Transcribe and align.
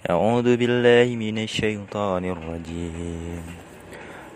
أعوذ 0.00 0.56
بالله 0.56 1.12
من 1.20 1.44
الشيطان 1.44 2.24
الرجيم 2.24 3.42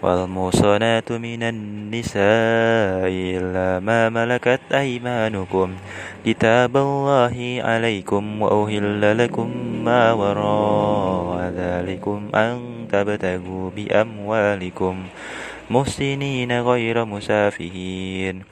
والموصنات 0.05 1.13
من 1.13 1.43
النساء 1.43 3.09
إلا 3.09 3.81
ما 3.81 4.09
ملكت 4.13 4.61
أيمانكم 4.73 5.69
كتاب 6.27 6.77
الله 6.77 7.63
عليكم 7.65 8.43
وأهل 8.43 9.19
لكم 9.19 9.49
ما 9.85 10.13
وراء 10.13 11.49
ذلكم 11.57 12.21
أن 12.35 12.59
تبتغوا 12.93 13.71
بأموالكم 13.77 14.95
محسنين 15.71 16.61
غير 16.61 17.05
مسافهين 17.05 18.43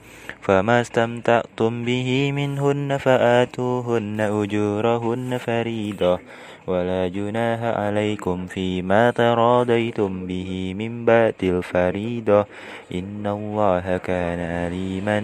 فما 0.42 0.80
استمتعتم 0.80 1.84
به 1.84 2.32
منهن 2.32 2.96
فآتوهن 2.98 4.20
أجورهن 4.20 5.38
فريضة 5.38 6.18
ولا 6.66 7.08
جناه 7.08 7.74
عليكم 7.74 8.46
فيما 8.46 9.10
تراضيتم 9.10 10.26
به 10.26 10.74
من 10.78 11.04
بات 11.04 11.42
الفريضة 11.44 12.46
إن 12.94 13.26
الله 13.26 13.96
كان 13.96 14.38
عليما 14.40 15.18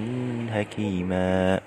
حكيما 0.55 1.61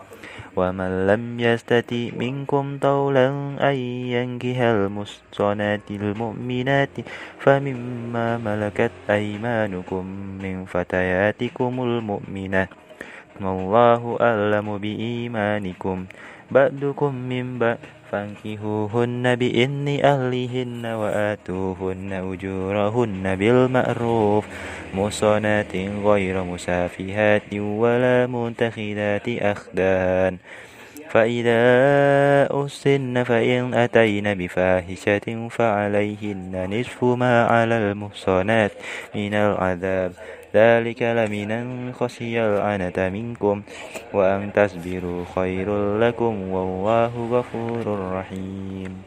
ومن 0.55 1.07
لم 1.07 1.39
يستطع 1.39 2.07
منكم 2.20 2.77
طولا 2.81 3.27
أن 3.59 3.76
ينكح 4.12 4.57
المحصنات 4.59 5.81
المؤمنات 5.91 6.95
فمما 7.40 8.38
ملكت 8.38 8.91
أيمانكم 9.09 10.05
من 10.43 10.65
فتياتكم 10.65 11.73
المؤمنات 11.81 12.70
والله 13.41 14.17
أعلم 14.21 14.77
بإيمانكم 14.77 16.05
بعدكم 16.51 17.15
من 17.15 17.59
بعد 17.59 17.77
فانكحوهن 18.11 19.35
بإذن 19.35 19.88
أهلهن 20.03 20.85
وآتوهن 20.85 22.11
أجورهن 22.13 23.35
بالمعروف 23.35 24.45
محصنات 24.95 25.76
غير 26.05 26.43
مسافهات 26.43 27.53
ولا 27.53 28.27
منتخذات 28.27 29.29
أخدان 29.29 30.37
فإذا 31.12 31.59
أسن 32.65 33.23
فإن 33.23 33.73
أتين 33.73 34.34
بفاحشة 34.34 35.48
فعليهن 35.51 36.68
نصف 36.79 37.03
ما 37.03 37.45
على 37.45 37.76
المحصنات 37.77 38.71
من 39.15 39.34
العذاب 39.34 40.12
ذلك 40.55 41.01
لمن 41.03 41.93
خشي 41.93 42.41
العنة 42.45 42.98
منكم 43.09 43.62
وأن 44.13 44.49
تصبروا 44.53 45.23
خير 45.35 45.98
لكم 45.98 46.49
والله 46.49 47.12
غفور 47.31 48.13
رحيم 48.13 49.01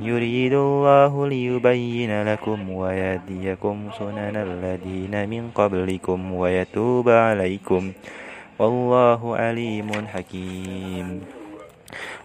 يريد 0.00 0.52
الله 0.52 1.28
ليبين 1.28 2.24
لكم 2.32 2.70
ويهديكم 2.70 3.76
سنن 3.98 4.36
الذين 4.36 5.28
من 5.28 5.50
قبلكم 5.54 6.32
ويتوب 6.34 7.08
عليكم 7.08 7.92
والله 8.58 9.36
عليم 9.36 9.90
حكيم 10.14 11.20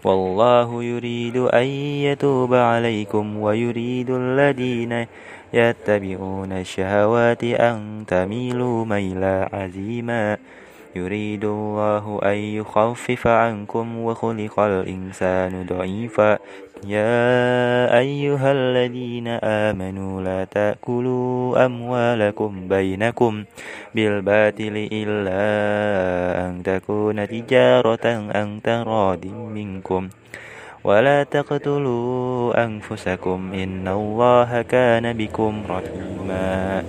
والله 0.03 0.83
يريد 0.83 1.37
أن 1.37 1.65
يتوب 2.07 2.53
عليكم 2.53 3.37
ويريد 3.37 4.09
الذين 4.09 5.05
يتبعون 5.53 6.51
الشهوات 6.51 7.43
أن 7.43 8.05
تميلوا 8.07 8.85
ميلا 8.85 9.49
عزيما 9.53 10.37
يريد 10.95 11.45
الله 11.45 12.19
أن 12.23 12.37
يخفف 12.37 13.27
عنكم 13.27 13.85
وخلق 13.97 14.59
الإنسان 14.59 15.65
ضعيفا 15.69 16.31
يا 16.87 17.23
أيها 17.99 18.51
الذين 18.51 19.27
آمنوا 19.43 20.21
لا 20.21 20.43
تأكلوا 20.43 21.65
أموالكم 21.65 22.67
بينكم 22.67 23.43
بالباطل 23.95 24.87
إلا 24.91 25.41
أن 26.47 26.63
تكون 26.63 27.27
تجارة 27.27 28.05
أن 28.35 28.59
تراد 28.63 29.25
منكم 29.27 30.09
ولا 30.83 31.23
تقتلوا 31.23 32.63
أنفسكم 32.65 33.39
إن 33.53 33.87
الله 33.87 34.61
كان 34.61 35.13
بكم 35.13 35.53
رحيما 35.69 36.83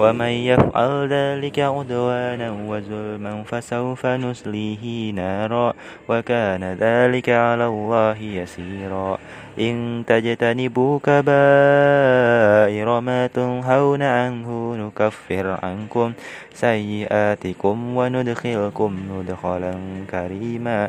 ومن 0.00 0.32
يفعل 0.50 1.08
ذلك 1.08 1.58
عدوانا 1.58 2.50
وظلما 2.68 3.42
فسوف 3.46 4.06
نسليه 4.06 5.12
نارا 5.12 5.72
وكان 6.08 6.64
ذلك 6.64 7.28
على 7.28 7.66
الله 7.66 8.16
يسيرا 8.22 9.18
إن 9.60 10.04
تجتنبوا 10.06 10.98
كبائر 11.02 13.00
ما 13.00 13.26
تنهون 13.26 14.02
عنه 14.02 14.48
نكفر 14.76 15.46
عنكم 15.62 16.12
سيئاتكم 16.54 17.96
وندخلكم 17.96 18.90
مدخلا 19.12 19.74
كريما 20.10 20.88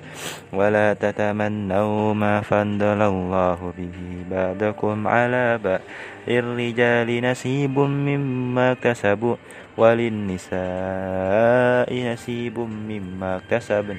ولا 0.54 0.94
تتمنوا 0.94 2.14
ما 2.14 2.42
فضل 2.42 3.02
الله 3.14 3.74
به 3.78 4.00
بعدكم 4.36 5.08
على 5.08 5.58
بعد 5.64 5.80
للرجال 6.28 7.22
نصيب 7.24 7.80
مما 7.80 8.74
كسبوا 8.74 9.36
وللنساء 9.78 10.60
نصيب 12.14 12.60
مما 12.60 13.42
كسبن 13.52 13.98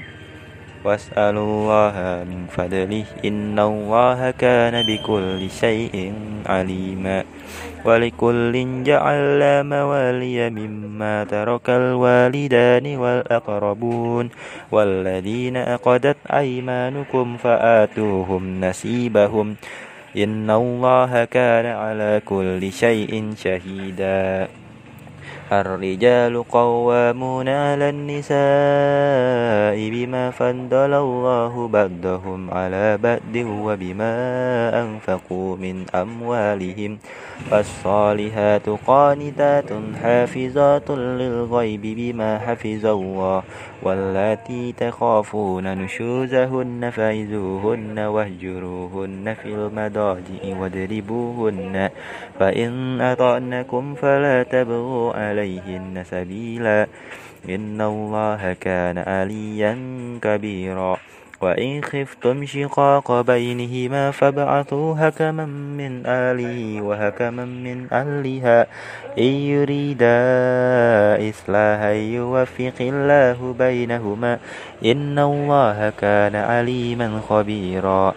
واسألوا 0.85 1.43
الله 1.43 2.25
من 2.25 2.47
فضله 2.51 3.05
إن 3.25 3.59
الله 3.59 4.31
كان 4.31 4.75
بكل 4.87 5.51
شيء 5.51 6.13
عليما 6.47 7.25
ولكل 7.85 8.55
جعلنا 8.85 9.63
موالي 9.63 10.51
مما 10.51 11.25
ترك 11.25 11.71
الوالدان 11.71 12.97
والأقربون 12.97 14.29
والذين 14.73 15.57
أقدت 15.57 16.17
أيمانكم 16.33 17.37
فآتوهم 17.37 18.65
نسيبهم 18.65 19.57
إن 20.17 20.51
الله 20.51 21.25
كان 21.25 21.67
على 21.67 22.21
كل 22.27 22.73
شيء 22.73 23.35
شهيدا 23.37 24.49
الرجال 25.61 26.43
قوامون 26.49 27.49
على 27.49 27.89
النساء 27.91 29.77
بما 29.91 30.31
فضل 30.31 30.93
الله 30.95 31.69
بدهم 31.73 32.51
على 32.51 32.97
بد 33.03 33.37
وبما 33.37 34.15
أنفقوا 34.83 35.57
من 35.57 35.85
أموالهم 35.95 36.99
فالصالحات 37.51 38.69
قانتات 38.69 39.71
حافظات 40.03 40.91
للغيب 40.91 41.83
بما 41.83 42.39
حفظ 42.39 42.87
الله 42.87 43.43
واللاتي 43.83 44.73
تخافون 44.73 45.79
نشوزهن 45.79 46.91
فعزوهن 46.97 47.99
واهجروهن 47.99 49.35
في 49.43 49.49
المضاجع 49.49 50.43
واضربوهن 50.61 51.89
فإن 52.41 53.01
أطعنكم 53.01 53.95
فلا 53.95 54.43
تبغوا 54.43 55.13
عليهن 55.13 55.42
إليهن 55.43 56.05
سبيلا 56.11 56.87
إن 57.49 57.81
الله 57.81 58.57
كان 58.61 58.99
عليا 58.99 59.75
كبيرا 60.23 60.97
وإن 61.41 61.85
خفتم 61.85 62.47
شقاق 62.47 63.21
بينهما 63.21 64.11
فابعثوا 64.11 64.95
هكما 64.99 65.47
من 65.81 66.03
آله 66.07 66.83
وهكما 66.83 67.45
من 67.45 67.87
أهلها 67.93 68.67
إن 69.19 69.31
يريدا 69.53 70.19
إصلاحا 71.31 71.91
يوفق 71.91 72.79
الله 72.81 73.55
بينهما 73.59 74.39
إن 74.85 75.19
الله 75.19 75.93
كان 76.01 76.35
عليما 76.37 77.21
خبيرا 77.29 78.15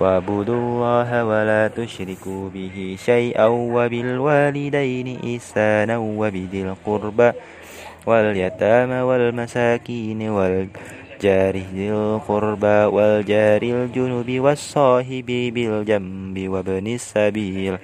واعبدوا 0.00 0.54
الله 0.54 1.24
ولا 1.24 1.68
تشركوا 1.68 2.50
به 2.54 2.96
شيئا 3.04 3.46
وبالوالدين 3.46 5.08
إحسانا 5.34 5.98
وبذي 5.98 6.62
القربى 6.62 7.32
واليتامى 8.06 9.00
والمساكين 9.00 10.22
والجار 10.28 11.54
ذي 11.74 11.90
القربى 11.92 12.76
والجار 12.96 13.62
الجنب 13.62 14.28
والصاحب 14.40 15.26
بالجنب 15.26 16.48
وابن 16.48 16.86
السبيل 16.86 17.78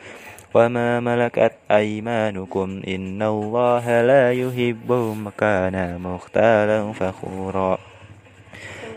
وما 0.55 1.01
ملكت 1.01 1.53
أيمانكم 1.71 2.81
إن 2.89 3.23
الله 3.23 4.03
لا 4.03 4.33
يحب 4.33 4.93
من 4.93 5.31
كان 5.39 6.01
مختالا 6.05 6.93
فخورا 6.93 7.79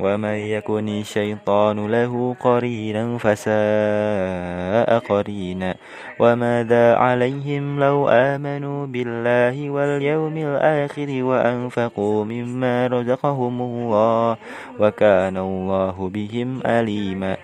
ومن 0.00 0.34
يكن 0.50 0.88
الشيطان 0.88 1.86
له 1.90 2.36
قرينا 2.40 3.18
فساء 3.18 4.98
قرينا 4.98 5.74
وماذا 6.20 6.94
عليهم 6.96 7.80
لو 7.80 8.08
آمنوا 8.08 8.86
بالله 8.86 9.70
واليوم 9.70 10.36
الآخر 10.36 11.08
وأنفقوا 11.22 12.24
مما 12.24 12.86
رزقهم 12.86 13.60
الله 13.62 14.36
وكان 14.80 15.36
الله 15.36 16.10
بهم 16.14 16.60
أليما 16.66 17.36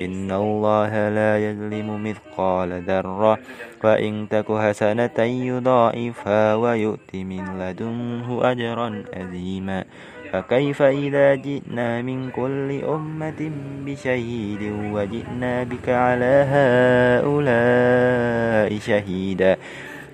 إن 0.00 0.30
الله 0.32 1.08
لا 1.08 1.50
يظلم 1.50 2.04
مثقال 2.04 2.82
ذرة 2.82 3.38
وإن 3.84 4.26
تك 4.30 4.52
حسنة 4.52 5.18
يضاعفها 5.18 6.54
ويؤت 6.54 7.10
من 7.16 7.44
لدنه 7.58 8.28
أجرا 8.50 9.04
أزيما 9.14 9.84
فكيف 10.40 10.82
إذا 10.82 11.34
جئنا 11.34 12.02
من 12.02 12.30
كل 12.30 12.80
أمة 12.88 13.50
بشهيد 13.86 14.58
وجئنا 14.92 15.62
بك 15.64 15.88
على 15.88 16.44
هؤلاء 16.52 18.78
شهيدا 18.78 19.56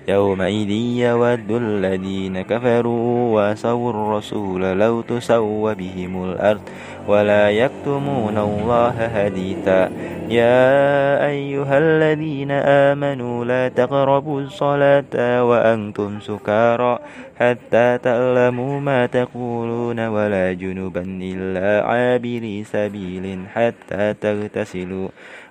يومئذ 0.07 0.69
يود 1.05 1.51
الذين 1.51 2.41
كفروا 2.41 3.35
وعصوا 3.35 3.89
الرسول 3.89 4.61
لو 4.61 5.01
تسوى 5.01 5.75
بهم 5.75 6.23
الأرض 6.31 6.59
ولا 7.07 7.49
يكتمون 7.49 8.37
الله 8.37 8.89
هديتا 8.89 9.91
يا 10.29 11.25
أيها 11.27 11.77
الذين 11.77 12.51
آمنوا 12.51 13.45
لا 13.45 13.67
تقربوا 13.67 14.41
الصلاة 14.41 15.43
وأنتم 15.49 16.19
سكارى 16.21 16.99
حتى 17.39 17.97
تعلموا 18.03 18.79
ما 18.79 19.05
تقولون 19.05 19.99
ولا 19.99 20.53
جنبا 20.53 21.03
إلا 21.21 21.87
عابري 21.87 22.63
سبيل 22.63 23.39
حتى 23.55 24.13
تغتسلوا 24.21 25.09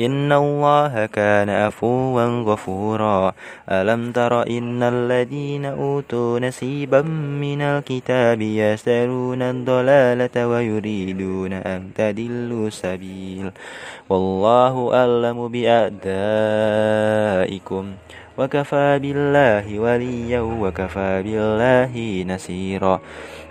إن 0.00 0.32
الله 0.32 1.06
كان 1.06 1.50
عفوا 1.50 2.22
غفورا 2.24 3.32
ألم 3.70 4.12
تر 4.12 4.46
إن 4.50 4.82
الذين 4.82 5.64
أوتوا 5.66 6.38
نصيبا 6.40 7.02
من 7.42 7.62
الكتاب 7.62 8.40
يسألون 8.40 9.42
الضلالة 9.42 10.48
ويريدون 10.48 11.52
أن 11.52 11.90
تدلوا 11.94 12.66
السبيل 12.66 13.50
والله 14.08 14.94
أعلم 14.94 15.48
بأعدائكم 15.48 17.86
وكفى 18.38 18.98
بالله 19.02 19.64
وليا 19.78 20.40
وكفى 20.40 21.22
بالله 21.26 22.24
نسيرا 22.34 23.00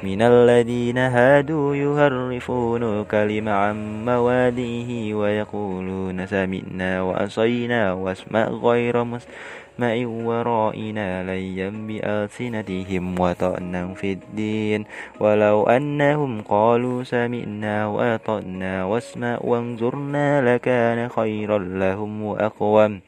من 0.03 0.21
الذين 0.21 0.97
هادوا 0.97 1.75
يهرفون 1.75 2.83
الكلم 2.83 3.49
عن 3.49 4.05
مواديه 4.05 5.13
ويقولون 5.13 6.27
سمعنا 6.27 7.01
وأصينا 7.01 7.93
واسمع 7.93 8.47
غير 8.47 9.03
مسلم 9.03 9.31
من 9.79 10.05
ورائنا 10.05 11.23
ليا 11.23 11.69
بألسنتهم 11.69 13.19
وطأنا 13.19 13.93
في 13.93 14.11
الدين 14.11 14.85
ولو 15.19 15.63
أنهم 15.63 16.41
قالوا 16.41 17.03
سمعنا 17.03 17.87
وأطأنا 17.87 18.85
واسمع 18.85 19.37
وانظرنا 19.41 20.53
لكان 20.55 21.09
خيرا 21.09 21.57
لهم 21.57 22.21
وأقوم 22.23 22.99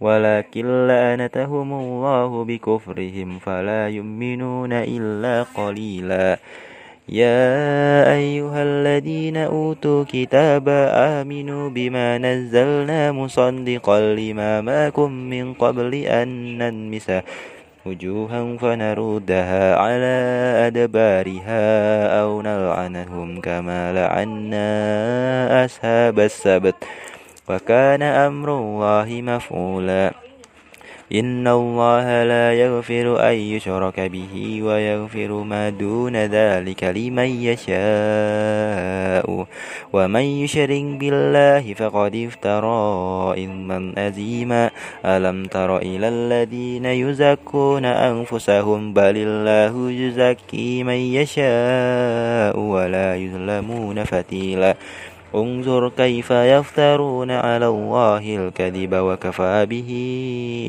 ولكن 0.00 0.86
لأنتهم 0.86 1.72
الله 1.72 2.44
بكفرهم 2.44 3.38
فلا 3.38 3.88
يؤمنون 3.88 4.72
إلا 4.72 5.42
قليلا 5.42 6.38
يا 7.10 8.12
أيها 8.14 8.62
الذين 8.62 9.36
أوتوا 9.36 10.02
الكتاب 10.02 10.64
آمنوا 11.18 11.70
بما 11.70 12.18
نزلنا 12.18 13.12
مصدقا 13.12 14.00
لما 14.14 14.60
معكم 14.60 15.12
من 15.12 15.54
قبل 15.54 15.94
أن 15.94 16.58
نلمس 16.58 17.12
وجوها 17.86 18.56
فنردها 18.56 19.76
على 19.76 20.16
أدبارها 20.66 21.62
أو 22.22 22.42
نلعنهم 22.42 23.40
كما 23.40 23.92
لعنا 23.92 24.64
أصحاب 25.64 26.20
السبت 26.20 26.74
وكان 27.48 28.02
أمر 28.02 28.48
الله 28.58 29.22
مفعولا 29.22 30.14
إن 31.14 31.48
الله 31.48 32.24
لا 32.24 32.52
يغفر 32.54 33.28
أن 33.30 33.34
يشرك 33.34 34.00
به 34.00 34.62
ويغفر 34.62 35.32
ما 35.32 35.68
دون 35.70 36.16
ذلك 36.16 36.84
لمن 36.84 37.42
يشاء 37.42 39.46
ومن 39.92 40.20
يشرك 40.20 40.70
بالله 40.84 41.74
فقد 41.74 42.16
افترى 42.16 43.34
إثما 43.44 43.92
أزيما 43.98 44.70
ألم 45.04 45.44
تر 45.44 45.76
إلى 45.76 46.08
الذين 46.08 46.84
يزكون 46.86 47.84
أنفسهم 47.84 48.92
بل 48.94 49.16
الله 49.16 49.90
يزكي 49.92 50.84
من 50.84 50.94
يشاء 50.94 52.58
ولا 52.58 53.16
يظلمون 53.16 54.04
فتيلا 54.04 54.76
انظر 55.34 55.88
كيف 55.88 56.30
يفترون 56.30 57.30
على 57.30 57.66
الله 57.66 58.36
الكذب 58.36 58.94
وكفى 58.94 59.66
به 59.70 59.90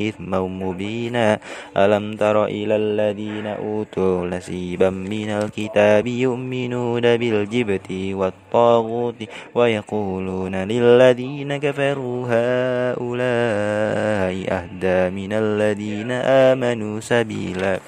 إثما 0.08 0.40
مبينا 0.40 1.38
ألم 1.76 2.16
تر 2.16 2.44
إلى 2.44 2.76
الذين 2.76 3.46
أوتوا 3.46 4.26
نسيبا 4.26 4.90
من 4.90 5.28
الكتاب 5.30 6.06
يؤمنون 6.06 7.00
بالجبت 7.02 7.90
والطاغوت 7.92 9.14
ويقولون 9.54 10.54
للذين 10.54 11.56
كفروا 11.56 12.26
هؤلاء 12.26 13.22
أهدى 14.48 15.16
من 15.16 15.32
الذين 15.32 16.10
آمنوا 16.12 17.00
سبيلا 17.00 17.78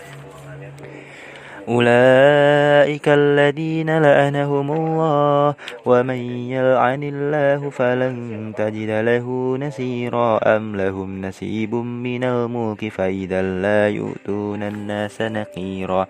أولئك 1.69 3.09
الذين 3.09 3.99
لأنهم 4.03 4.73
الله 4.73 5.55
ومن 5.87 6.21
يلعن 6.55 7.03
الله 7.03 7.71
فلن 7.71 8.53
تجد 8.57 8.91
له 8.91 9.57
نسيرا 9.61 10.57
أم 10.57 10.77
لهم 10.77 11.21
نسيب 11.27 11.75
من 11.75 12.25
الملك 12.25 12.89
فإذا 12.89 13.43
لا 13.43 13.89
يؤتون 13.89 14.63
الناس 14.63 15.23
نقيرا 15.23 16.07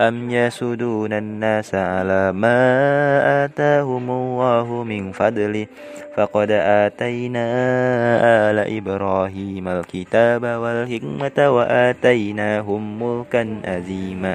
أم 0.00 0.30
يسدون 0.30 1.12
الناس 1.12 1.74
على 1.74 2.32
ما 2.32 2.54
آتاهم 3.44 4.09
من 4.90 5.12
فضله 5.14 5.66
فقد 6.18 6.50
آتينا 6.84 7.44
آل 8.50 8.58
إبراهيم 8.76 9.68
الكتاب 9.68 10.42
والحكمة 10.44 11.38
وآتيناهم 11.56 12.82
ملكا 13.02 13.44
أزيما 13.64 14.34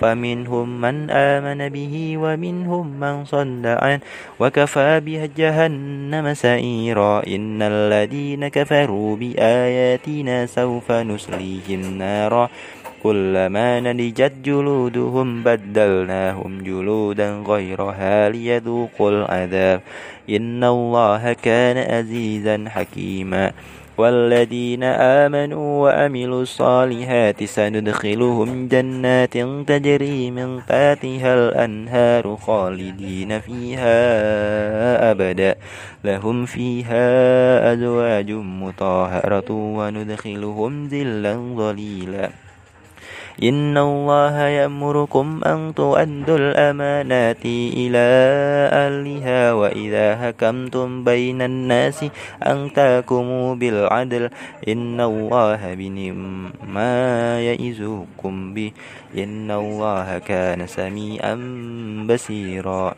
فمنهم 0.00 0.80
من 0.80 1.10
آمن 1.10 1.60
به 1.68 1.94
ومنهم 2.18 2.84
من 3.00 3.24
صد 3.24 3.64
عنه 3.66 4.00
وكفى 4.40 5.00
بها 5.00 5.28
جهنم 5.36 6.34
سعيرا 6.34 7.22
إن 7.26 7.62
الذين 7.62 8.48
كفروا 8.48 9.16
بآياتنا 9.16 10.46
سوف 10.46 10.92
نسليهم 10.92 11.80
نارا 11.98 12.44
كلما 13.04 13.80
نلجت 13.80 14.32
جلودهم 14.44 15.42
بدلناهم 15.42 16.62
جلودا 16.62 17.30
غيرها 17.48 18.28
ليذوقوا 18.28 19.10
العذاب 19.10 19.80
إن 20.30 20.64
الله 20.64 21.32
كان 21.42 21.76
عزيزا 21.94 22.64
حكيما 22.68 23.52
والذين 23.98 24.84
آمنوا 24.84 25.82
وعملوا 25.84 26.42
الصالحات 26.42 27.44
سندخلهم 27.44 28.68
جنات 28.68 29.38
تجري 29.68 30.30
من 30.30 30.58
تحتها 30.60 31.34
الأنهار 31.34 32.36
خالدين 32.36 33.40
فيها 33.40 33.90
أبدا 35.10 35.54
لهم 36.04 36.46
فيها 36.46 37.02
أزواج 37.72 38.30
مطهرة 38.30 39.50
وندخلهم 39.52 40.88
ذلا 40.88 41.34
ظليلا 41.34 42.30
إن 43.42 43.74
الله 43.78 44.40
يأمركم 44.46 45.40
أن 45.44 45.74
تؤدوا 45.74 46.38
الأمانات 46.38 47.44
إلى 47.74 48.06
أهلها 48.70 49.52
وإذا 49.52 50.06
حكمتم 50.16 51.04
بين 51.04 51.42
الناس 51.42 52.04
أن 52.46 52.70
تحكموا 52.72 53.54
بالعدل 53.54 54.30
إن 54.68 55.00
الله 55.00 55.74
بنعم 55.74 56.50
ما 56.74 56.94
يئزكم 57.42 58.54
به 58.54 58.72
إن 59.18 59.50
الله 59.50 60.18
كان 60.18 60.66
سميعا 60.66 61.34
بصيرا 62.06 62.94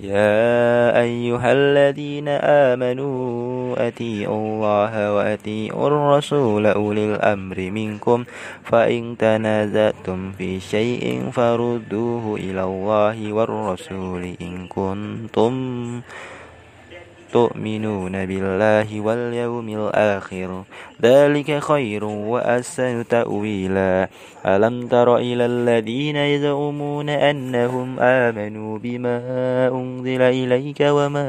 يا 0.00 1.00
أيها 1.00 1.52
الذين 1.52 2.28
آمنوا 2.28 3.88
أتيئوا 3.88 4.36
الله 4.36 5.14
وأتيئوا 5.14 5.86
الرسول 5.86 6.66
أولي 6.66 7.14
الأمر 7.14 7.58
منكم 7.70 8.24
فإن 8.64 9.16
تنازعتم 9.18 10.32
في 10.32 10.60
شيء 10.60 11.30
فردوه 11.32 12.36
إلى 12.36 12.62
الله 12.64 13.32
والرسول 13.32 14.34
إن 14.42 14.66
كنتم 14.66 15.54
تؤمنون 17.34 18.26
بالله 18.26 19.00
واليوم 19.00 19.68
الآخر 19.68 20.62
ذلك 21.02 21.50
خير 21.58 22.04
وأحسن 22.04 23.04
تأويلا 23.10 24.08
ألم 24.46 24.86
تر 24.86 25.08
إلى 25.16 25.46
الذين 25.46 26.16
يزعمون 26.16 27.08
أنهم 27.08 27.88
آمنوا 28.00 28.78
بما 28.78 29.14
أنزل 29.80 30.22
إليك 30.22 30.80
وما 30.80 31.26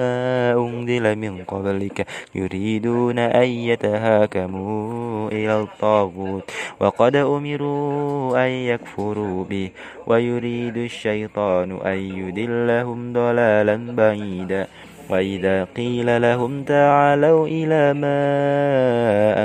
أنزل 0.54 1.16
من 1.16 1.34
قبلك 1.48 1.98
يريدون 2.36 3.20
أن 3.20 3.50
يتهاكموا 3.50 5.32
إلى 5.32 5.56
الطاغوت 5.62 6.44
وقد 6.80 7.16
أمروا 7.16 8.38
أن 8.46 8.52
يكفروا 8.52 9.44
به 9.44 9.70
ويريد 10.08 10.78
الشيطان 10.78 11.72
أن 11.72 11.98
يدلهم 12.20 13.14
ضلالا 13.14 13.78
بعيدا 13.96 14.68
وإذا 15.10 15.64
قيل 15.76 16.22
لهم 16.22 16.64
تعالوا 16.64 17.48
إلى 17.48 17.94
ما 17.94 18.22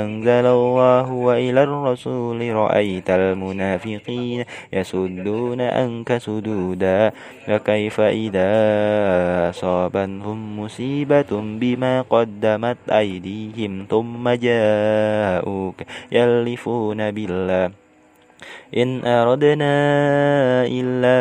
أنزل 0.03 0.45
الله 0.45 1.11
وإلى 1.11 1.63
الرسول 1.63 2.55
رأيت 2.55 3.09
المنافقين 3.09 4.43
يسدون 4.73 5.61
أنك 5.61 6.17
سدودا 6.17 7.11
فكيف 7.47 7.99
إذا 7.99 8.49
أصابتهم 9.49 10.59
مصيبة 10.59 11.31
بما 11.31 12.01
قدمت 12.01 12.77
أيديهم 12.89 13.85
ثم 13.89 14.29
جاءوك 14.29 15.75
يلفون 16.11 17.11
بالله 17.11 17.71
إن 18.77 19.05
أردنا 19.05 19.73
إلا 20.67 21.17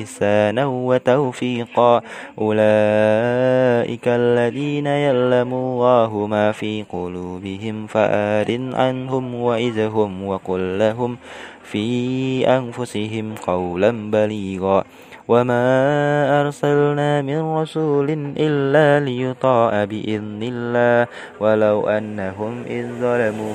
إحسانا 0.00 0.66
وتوفيقا 0.66 2.00
أولئك 2.38 4.08
الذين 4.08 4.86
يعلم 4.86 5.54
الله 5.54 6.26
ما 6.30 6.52
في 6.52 6.84
قلوبهم 6.90 7.86
فأرن 7.86 8.74
عنهم 8.74 9.34
وإذهم 9.34 10.26
وقل 10.26 10.78
لهم 10.78 11.16
في 11.62 11.88
أنفسهم 12.56 13.34
قولا 13.46 14.10
بليغا 14.10 14.84
وما 15.28 15.84
أرسلنا 16.40 17.22
من 17.22 17.40
رسول 17.56 18.10
إلا 18.36 19.04
ليطاع 19.04 19.84
بإذن 19.84 20.40
الله 20.42 21.10
ولو 21.40 21.88
أنهم 21.88 22.52
إذ 22.70 22.86
ظلموا 23.00 23.54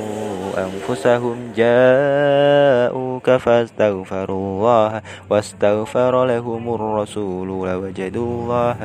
أنفسهم 0.57 1.37
جاءوك 1.55 3.29
فاستغفروا 3.31 4.37
الله 4.37 5.01
واستغفر 5.29 6.25
لهم 6.25 6.73
الرسول 6.73 7.47
لوجدوا 7.69 8.25
الله 8.25 8.75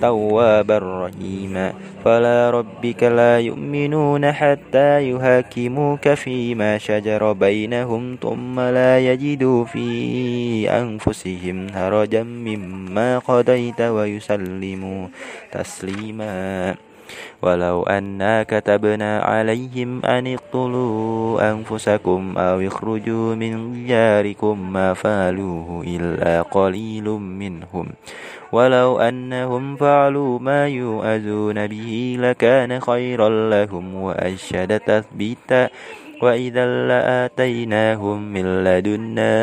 توابا 0.00 0.78
رحيما 0.82 1.72
فلا 2.04 2.50
ربك 2.50 3.02
لا 3.02 3.38
يؤمنون 3.40 4.32
حتى 4.32 5.10
يهاكموك 5.10 6.08
فيما 6.08 6.78
شجر 6.78 7.32
بينهم 7.32 8.18
ثم 8.22 8.60
لا 8.60 8.98
يجدوا 8.98 9.64
في 9.64 9.94
أنفسهم 10.70 11.66
هرجا 11.74 12.01
فرجا 12.02 12.22
مما 12.22 13.18
قضيت 13.18 13.80
ويسلموا 13.80 15.02
تسليما 15.52 16.74
ولو 17.42 17.82
أنا 17.82 18.42
كتبنا 18.42 19.18
عليهم 19.20 20.02
أن 20.04 20.26
اقتلوا 20.26 21.06
أنفسكم 21.50 22.22
أو 22.38 22.60
اخرجوا 22.60 23.34
من 23.34 23.74
دياركم 23.86 24.72
ما 24.72 24.94
فعلوه 24.94 25.82
إلا 25.86 26.42
قليل 26.42 27.06
منهم 27.10 27.86
ولو 28.52 28.98
أنهم 28.98 29.76
فعلوا 29.76 30.38
ما 30.38 30.66
يؤذون 30.68 31.66
به 31.66 32.16
لكان 32.20 32.80
خيرا 32.80 33.28
لهم 33.50 33.94
وأشد 33.94 34.80
تثبيتا 34.80 35.68
وإذا 36.22 36.86
لآتيناهم 36.88 38.22
من 38.32 38.64
لدنا 38.64 39.36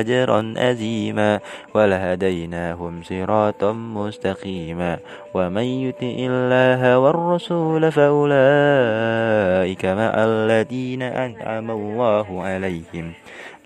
أجرا 0.00 0.54
أزيما 0.56 1.40
ولهديناهم 1.74 3.02
صراطا 3.02 3.72
مستقيما 3.72 4.98
ومن 5.34 5.62
يطع 5.62 6.06
الله 6.18 6.98
والرسول 6.98 7.92
فأولئك 7.92 9.84
مع 9.84 10.10
الذين 10.16 11.02
أنعم 11.02 11.70
الله 11.70 12.42
عليهم 12.42 13.12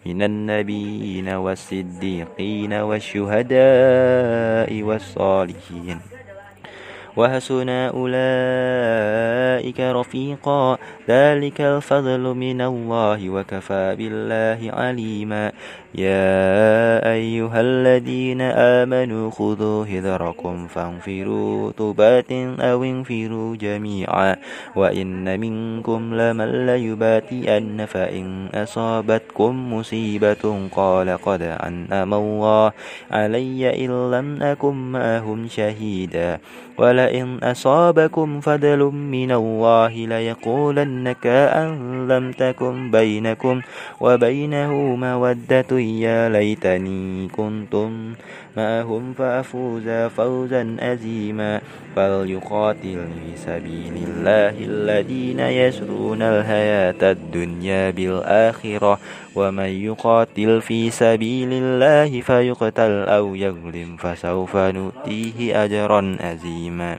من 0.06 0.22
النبيين 0.22 1.28
والصديقين 1.28 2.72
والشهداء 2.72 4.82
والصالحين 4.82 5.98
وحسن 7.16 7.68
أولئك 7.68 9.80
رفيقا 9.80 10.78
ذلك 11.10 11.60
الفضل 11.60 12.22
من 12.34 12.60
الله 12.62 13.30
وكفى 13.30 13.82
بالله 13.98 14.60
عليما 14.72 15.52
يا 15.94 16.38
أيها 17.12 17.60
الذين 17.60 18.40
آمنوا 18.80 19.30
خذوا 19.30 19.84
هذركم 19.84 20.66
فانفروا 20.66 21.70
طبات 21.70 22.32
أو 22.62 22.84
انفروا 22.84 23.56
جميعا 23.56 24.36
وإن 24.76 25.40
منكم 25.40 26.00
لمن 26.14 26.66
ليباتئن 26.66 27.86
فإن 27.86 28.46
أصابتكم 28.54 29.74
مصيبة 29.74 30.42
قال 30.72 31.08
قد 31.26 31.42
أنعم 31.42 32.14
الله 32.14 32.72
علي 33.10 33.84
إن 33.84 34.10
لم 34.10 34.42
أكن 34.42 34.74
معهم 34.92 35.48
شهيدا 35.48 36.38
ولئن 36.78 37.38
أصابكم 37.42 38.40
فضل 38.40 38.78
من 38.94 39.30
الله 39.32 39.92
ليقولن 39.92 40.99
نكاء 41.04 41.64
لم 42.08 42.32
تكن 42.38 42.90
بينكم 42.90 43.60
وبينه 44.00 44.96
مودة 44.96 45.78
يا 45.80 46.28
ليتني 46.28 47.28
كنتم 47.28 48.14
معهم 48.56 49.12
فأفوز 49.18 49.88
فوزا 50.16 50.76
أزيما 50.80 51.60
فليقاتل 51.96 52.98
في 53.14 53.36
سبيل 53.36 53.92
الله 54.08 54.54
الذين 54.64 55.40
يشرون 55.40 56.22
الحياة 56.22 57.02
الدنيا 57.12 57.90
بالآخرة 57.90 58.98
ومن 59.34 59.64
يقاتل 59.88 60.60
في 60.60 60.90
سبيل 60.90 61.48
الله 61.52 62.20
فيقتل 62.20 62.90
أو 63.08 63.34
يغلم 63.34 63.96
فسوف 63.96 64.56
نؤتيه 64.56 65.64
أجرا 65.64 66.16
أزيما 66.20 66.98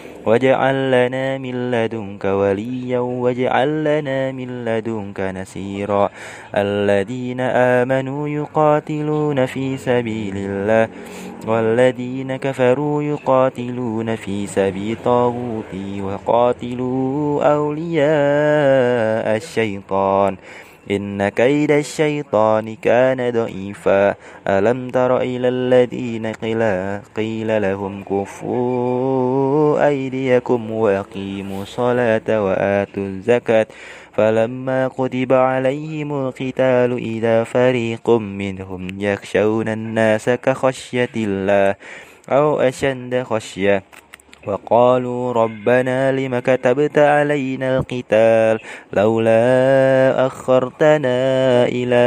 واجعل 0.25 0.91
لنا 1.07 1.37
من 1.37 1.71
لدنك 1.71 2.25
وليا 2.25 2.99
واجعل 2.99 3.83
لنا 3.83 4.31
من 4.31 4.65
لدنك 4.65 5.19
نسيرا 5.19 6.09
الذين 6.55 7.39
آمنوا 7.41 8.27
يقاتلون 8.27 9.45
في 9.45 9.77
سبيل 9.77 10.33
الله 10.37 10.87
والذين 11.47 12.35
كفروا 12.35 13.03
يقاتلون 13.03 14.15
في 14.15 14.47
سبيل 14.47 14.97
طاغوتي 15.05 16.01
وقاتلوا 16.01 17.43
أولياء 17.53 19.35
الشيطان 19.37 20.37
إن 20.91 21.29
كيد 21.29 21.71
الشيطان 21.71 22.75
كان 22.81 23.31
ضعيفا 23.33 24.15
ألم 24.47 24.89
تر 24.89 25.17
إلى 25.21 25.47
الذين 25.47 26.25
قيل, 26.25 26.63
قيل 27.15 27.61
لهم 27.61 28.03
كفوا 28.03 29.87
أيديكم 29.87 30.71
وأقيموا 30.71 31.61
الصلاة 31.63 32.43
وآتوا 32.45 33.03
الزكاة 33.03 33.67
فلما 34.13 34.87
كتب 34.87 35.33
عليهم 35.33 36.27
القتال 36.27 36.97
إذا 36.97 37.43
فريق 37.43 38.09
منهم 38.09 38.87
يخشون 38.99 39.67
الناس 39.69 40.29
كخشية 40.29 41.09
الله 41.17 41.75
أو 42.29 42.59
أشد 42.59 43.23
خشية 43.23 43.83
وقالوا 44.47 45.33
ربنا 45.33 46.11
لم 46.11 46.39
كتبت 46.39 46.97
علينا 46.97 47.77
القتال 47.77 48.59
لولا 48.93 49.41
أخرتنا 50.25 51.11
إلى 51.65 52.01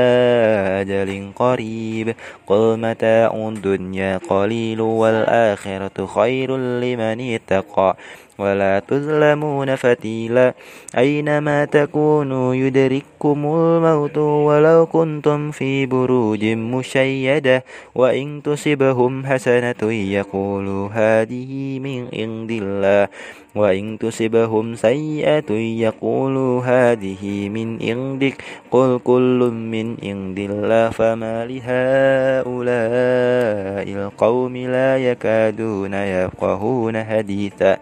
أجل 0.81 1.31
قريب 1.37 2.14
قل 2.47 2.76
متاع 2.79 3.49
الدنيا 3.49 4.17
قليل 4.19 4.81
والآخرة 4.81 6.07
خير 6.07 6.57
لمن 6.57 7.35
اتقى 7.35 7.97
ولا 8.38 8.79
تظلمون 8.79 9.75
فتيلا 9.76 10.55
أينما 10.99 11.64
تكونوا 11.64 12.55
يدرككم 12.55 13.38
الموت 13.47 14.19
ولو 14.19 14.87
كنتم 14.87 15.50
في 15.50 15.87
بروج 15.87 16.45
مشيدة 16.45 17.64
وإن 17.95 18.41
تصبهم 18.45 19.26
حسنة 19.26 19.93
يقولوا 19.93 20.88
هذه 20.93 21.79
من 21.79 22.09
عند 22.14 22.50
الله 22.62 23.09
وإن 23.55 23.99
تصبهم 23.99 24.75
سيئة 24.75 25.50
يقولوا 25.53 26.62
هذه 26.62 27.49
من 27.49 27.79
عندك 27.83 28.35
قل 28.71 29.00
كل 29.05 29.50
من 29.55 29.97
عند 30.03 30.38
الله 30.38 30.91
فما 30.91 31.47
لهؤلاء 31.47 33.88
القوم 34.05 34.57
لا 34.57 34.99
يكادون 34.99 35.95
يفقهون 35.95 37.05
حديثا 37.05 37.76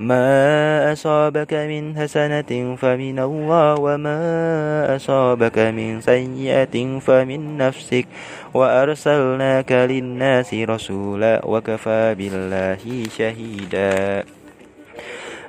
ما 0.00 0.92
أصابك 0.92 1.54
من 1.54 1.96
حسنة 1.98 2.76
فمن 2.76 3.18
الله 3.18 3.74
وما 3.74 4.96
أصابك 4.96 5.58
من 5.58 6.00
سيئة 6.00 6.98
فمن 6.98 7.56
نفسك 7.58 8.06
وأرسلناك 8.54 9.72
للناس 9.72 10.54
رسولا 10.54 11.40
وكفى 11.46 12.14
بالله 12.18 12.78
شهيدا 13.18 14.24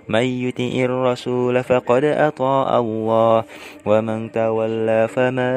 من 0.10 0.22
يطع 0.24 0.70
الرسول 0.76 1.64
فقد 1.64 2.04
أطاع 2.04 2.80
الله 2.80 3.44
ومن 3.86 4.32
تولى 4.32 5.08
فما 5.08 5.50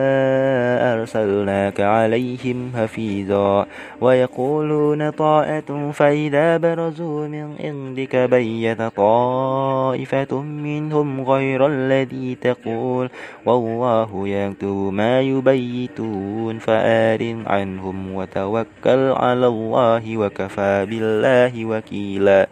أرسلناك 0.94 1.80
عليهم 1.80 2.72
حفيظا 2.76 3.66
ويقولون 4.00 5.10
طاعة 5.10 5.90
فإذا 5.92 6.56
برزوا 6.56 7.26
من 7.28 7.54
عندك 7.60 8.16
بيت 8.16 8.82
طائفة 8.82 10.40
منهم 10.42 11.20
غير 11.20 11.66
الذي 11.66 12.34
تقول 12.40 13.10
والله 13.46 14.28
يكتب 14.28 14.68
ما 14.68 15.20
يبيتون 15.20 16.58
فآر 16.58 17.36
عنهم 17.46 18.14
وتوكل 18.14 19.10
على 19.16 19.46
الله 19.46 20.16
وكفى 20.18 20.86
بالله 20.90 21.64
وكيلا 21.64 22.46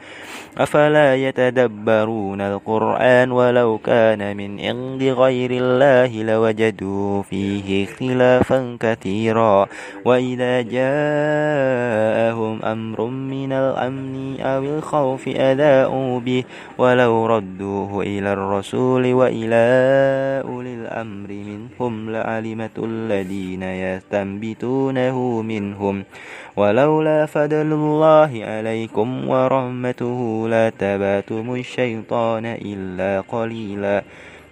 أفلا 0.58 1.14
يتدبر 1.14 1.85
يتدبرون 1.86 2.40
القرآن 2.40 3.32
ولو 3.32 3.78
كان 3.78 4.36
من 4.36 4.60
عند 4.60 5.02
غير 5.02 5.50
الله 5.50 6.22
لوجدوا 6.22 7.22
فيه 7.22 7.84
اختلافا 7.84 8.76
كثيرا 8.80 9.66
وإذا 10.04 10.62
جاءهم 10.62 12.62
أمر 12.64 13.04
من 13.06 13.52
الأمن 13.52 14.40
أو 14.40 14.62
الخوف 14.62 15.28
أذاؤوا 15.28 16.20
به 16.20 16.44
ولو 16.78 17.26
ردوه 17.26 18.02
إلى 18.02 18.32
الرسول 18.32 19.12
وإلى 19.12 19.56
أولي 20.48 20.74
الأمر 20.74 21.28
منهم 21.30 22.10
لعلمة 22.10 22.70
الذين 22.82 23.62
يستنبتونه 23.62 25.42
منهم 25.42 26.04
ولولا 26.56 27.26
فضل 27.26 27.72
الله 27.72 28.30
عليكم 28.44 29.28
ورحمته 29.28 30.48
لتبعتم 30.48 31.54
الشر 31.54 31.75
الشيطان 31.78 32.46
إلا 32.46 33.20
قليلا 33.20 34.02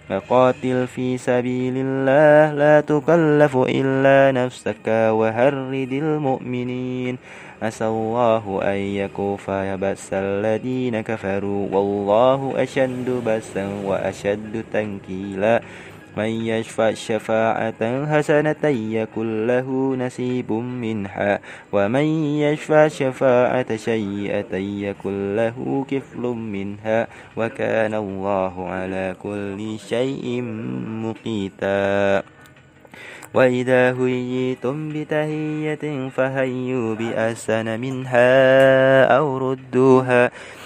فقاتل 0.09 0.87
في 0.87 1.17
سبيل 1.17 1.73
الله 1.77 2.53
لا 2.53 2.81
تكلف 2.81 3.57
إلا 3.57 4.45
نفسك 4.45 4.87
وهرد 4.87 5.91
المؤمنين 6.05 7.17
عسى 7.61 7.85
الله 7.87 8.59
أن 8.63 8.77
يكوف 8.77 9.49
بأس 9.51 10.09
الذين 10.13 11.01
كفروا 11.01 11.67
والله 11.71 12.53
أشد 12.63 13.09
بأسا 13.25 13.67
وأشد 13.85 14.63
تنكيلا 14.73 15.61
من 16.17 16.29
يشفع 16.45 16.93
شفاعة 16.93 18.05
حسنة 18.17 18.63
يكن 18.91 19.47
له 19.47 19.95
نصيب 19.99 20.51
منها 20.51 21.39
ومن 21.71 22.05
يشفع 22.39 22.87
شفاعة 22.87 23.75
سيئة 23.75 24.55
يكن 24.55 25.35
له 25.35 25.85
كفل 25.91 26.21
منها 26.27 27.07
وكان 27.37 27.93
الله 27.93 28.69
على 28.69 29.15
كل 29.23 29.75
شيء 29.89 30.41
مقيتا 30.87 32.23
وإذا 33.33 33.91
هيتم 33.97 34.89
بتهية 34.93 36.09
فهيوا 36.09 36.95
بأحسن 36.95 37.79
منها 37.79 38.55
أو 39.05 39.37
ردوها 39.37 40.31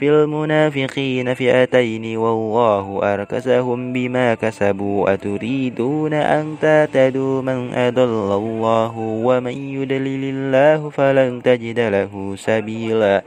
في 0.00 0.10
المنافقين 0.10 1.34
فئتين 1.34 2.16
والله 2.16 3.14
أركسهم 3.14 3.92
بما 3.92 4.34
كسبوا 4.34 5.14
أتريدون 5.14 6.12
أن 6.14 6.56
تعتدوا 6.62 7.42
من 7.42 7.74
أضل 7.74 8.32
الله 8.36 8.98
ومن 8.98 9.52
يدلل 9.74 10.24
الله 10.36 10.90
فلن 10.90 11.42
تجد 11.42 11.78
له 11.80 12.34
سبيلا 12.38 13.22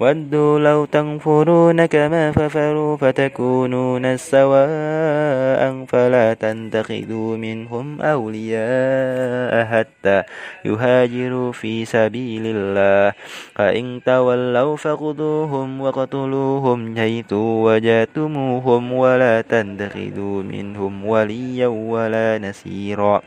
ودوا 0.00 0.58
لو 0.58 0.84
تنفرون 0.84 1.86
كما 1.86 2.32
ففروا 2.32 2.96
فتكونون 2.96 4.16
سواء 4.16 5.84
فلا 5.88 6.34
تتخذوا 6.34 7.36
منهم 7.36 8.00
أولياء 8.02 9.64
حتى 9.64 10.22
يهاجروا 10.64 11.52
في 11.52 11.84
سبيل 11.84 12.42
الله 12.46 13.12
فإن 13.54 14.00
تولوا 14.06 14.76
فخذوهم 14.76 15.80
وقتلوهم 15.80 16.96
حيث 16.96 17.32
وجاتموهم 17.32 18.92
ولا 18.92 19.40
تتخذوا 19.40 20.42
منهم 20.42 21.06
وليا 21.06 21.66
ولا 21.66 22.38
نسيرا 22.38 23.22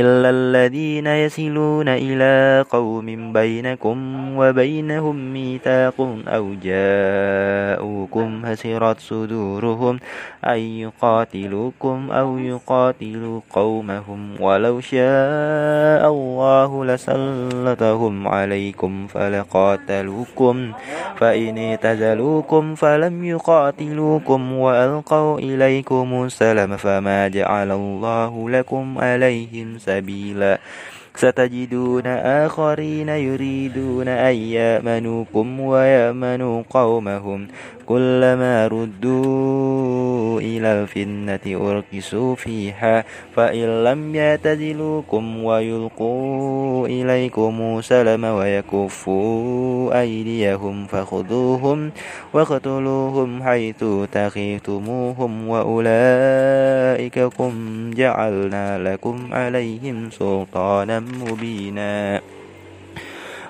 إلا 0.00 0.30
الذين 0.30 1.06
يصلون 1.06 1.88
إلى 1.88 2.64
قوم 2.70 3.32
بينكم 3.32 3.98
وبينهم 4.38 5.16
ميثاق 5.32 5.94
أو 6.28 6.54
جاءوكم 6.62 8.44
هسرت 8.44 9.00
صدورهم 9.00 9.98
أن 10.44 10.58
يقاتلوكم 10.58 12.08
أو 12.10 12.38
يقاتلوا 12.38 13.40
قومهم 13.50 14.34
ولو 14.42 14.80
شاء 14.80 16.02
الله 16.12 16.33
فسلطهم 16.96 18.28
عليكم 18.28 19.06
فلقاتلوكم 19.06 20.72
فإن 21.18 21.58
اعتزلوكم 21.58 22.74
فلم 22.74 23.24
يقاتلوكم 23.24 24.52
وألقوا 24.52 25.38
إليكم 25.38 26.22
السلام 26.24 26.76
فما 26.76 27.28
جعل 27.28 27.70
الله 27.70 28.50
لكم 28.50 28.98
عليهم 28.98 29.78
سبيلا 29.78 30.58
ستجدون 31.16 32.06
آخرين 32.42 33.08
يريدون 33.08 34.08
أن 34.08 34.34
يأمنوكم 34.34 35.60
ويأمنوا 35.60 36.62
قومهم 36.70 37.48
كلما 37.86 38.66
ردوا 38.66 40.40
إلى 40.40 40.82
الفتنة 40.82 41.68
أركسوا 41.70 42.34
فيها 42.34 43.04
فإن 43.36 43.84
لم 43.84 44.14
يعتزلوكم 44.14 45.44
ويلقوا 45.44 46.86
إليكم 46.86 47.80
سلم 47.80 48.24
ويكفوا 48.24 50.00
أيديهم 50.00 50.86
فخذوهم 50.86 51.90
واقتلوهم 52.32 53.42
حيث 53.42 53.84
تخيتموهم 54.12 55.48
وأولئككم 55.48 57.52
جعلنا 57.94 58.78
لكم 58.92 59.18
عليهم 59.32 60.10
سلطانا 60.10 61.00
مبينا 61.30 62.20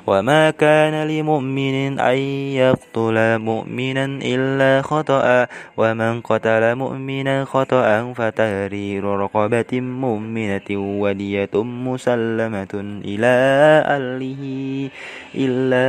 وما 0.07 0.51
كان 0.51 1.07
لمؤمن 1.09 1.99
أن 2.01 2.17
يقتل 2.59 3.39
مؤمنا 3.39 4.05
إلا 4.23 4.83
خطأ 4.83 5.47
ومن 5.77 6.21
قتل 6.21 6.75
مؤمنا 6.77 7.45
خطأ 7.45 8.13
فتهرير 8.13 9.05
رقبة 9.05 9.81
مؤمنة 9.81 10.69
ودية 10.73 11.55
مسلمة 11.63 13.01
إلى 13.05 13.33
أهله 13.97 14.89
إلا 15.35 15.87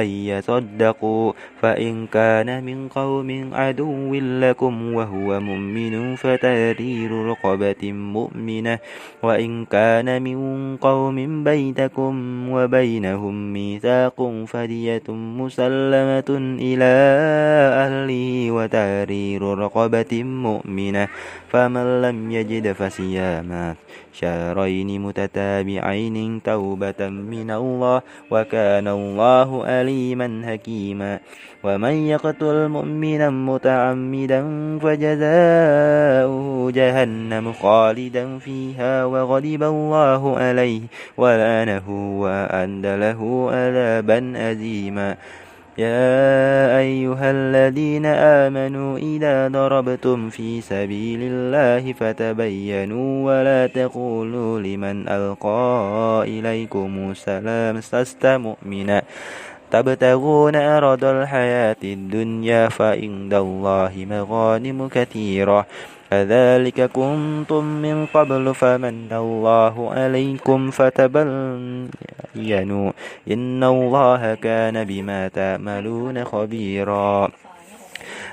أن 0.00 0.06
يصدقوا 0.06 1.32
فإن 1.62 2.06
كان 2.06 2.64
من 2.64 2.88
قوم 2.90 3.54
عدو 3.54 4.14
لكم 4.14 4.74
وهو 4.94 5.40
مؤمن 5.40 5.94
فتارير 6.16 7.10
رقبة 7.26 7.82
مؤمنة 7.92 8.78
وإن 9.22 9.64
كان 9.64 10.22
من 10.22 10.38
قوم 10.76 11.44
بينكم 11.44 12.14
وبينهم 12.52 13.34
ميثاق 13.52 14.18
فدية 14.46 15.06
مسلمة 15.10 16.30
إلى 16.60 16.92
أهله 17.84 18.50
وتارير 18.50 19.42
رقبة 19.58 20.12
مؤمنة 20.22 21.08
فمن 21.48 22.02
لم 22.02 22.30
يجد 22.30 22.72
فصيام 22.72 23.74
شهرين 24.12 25.02
متتابعين 25.02 26.42
توبة 26.42 27.08
من 27.08 27.50
الله 27.50 28.02
وكان 28.30 28.88
الله 28.88 29.64
أليما 29.80 30.42
حكيما 30.46 31.18
ومن 31.64 31.92
يقتل 32.06 32.68
مؤمنا 32.68 33.30
متعمدا 33.30 34.40
فجزاؤه 34.78 36.70
جهنم 36.70 37.52
خالدا 37.52 38.38
فيها 38.38 39.04
وغضب 39.04 39.62
الله 39.62 40.38
عليه 40.38 40.80
ولعنه 41.16 41.86
وأعد 42.20 42.86
له 42.86 43.50
عذابا 43.50 44.50
أزيما 44.50 45.16
يا 45.78 46.78
أيها 46.78 47.30
الذين 47.30 48.06
آمنوا 48.06 48.98
إذا 48.98 49.48
ضربتم 49.48 50.30
في 50.30 50.60
سبيل 50.60 51.20
الله 51.22 51.92
فتبينوا 51.92 53.24
ولا 53.26 53.66
تقولوا 53.66 54.60
لمن 54.60 55.08
ألقى 55.08 56.22
إليكم 56.26 57.08
السلام 57.10 57.76
لست 57.78 58.26
مؤمنا 58.26 59.02
تبتغون 59.70 60.56
أرض 60.56 61.04
الحياة 61.04 61.82
الدنيا 61.84 62.68
فإن 62.68 63.32
الله 63.32 63.92
مغانم 64.10 64.88
كثيرة 64.88 65.66
كذلك 66.12 66.80
كنتم 66.92 67.64
من 67.64 68.06
قبل 68.14 68.54
فمن 68.54 69.08
الله 69.12 69.76
عليكم 69.94 70.70
فتبينوا 70.70 72.90
إن 73.30 73.64
الله 73.64 74.34
كان 74.34 74.84
بما 74.84 75.28
تعملون 75.28 76.24
خبيرا 76.24 77.28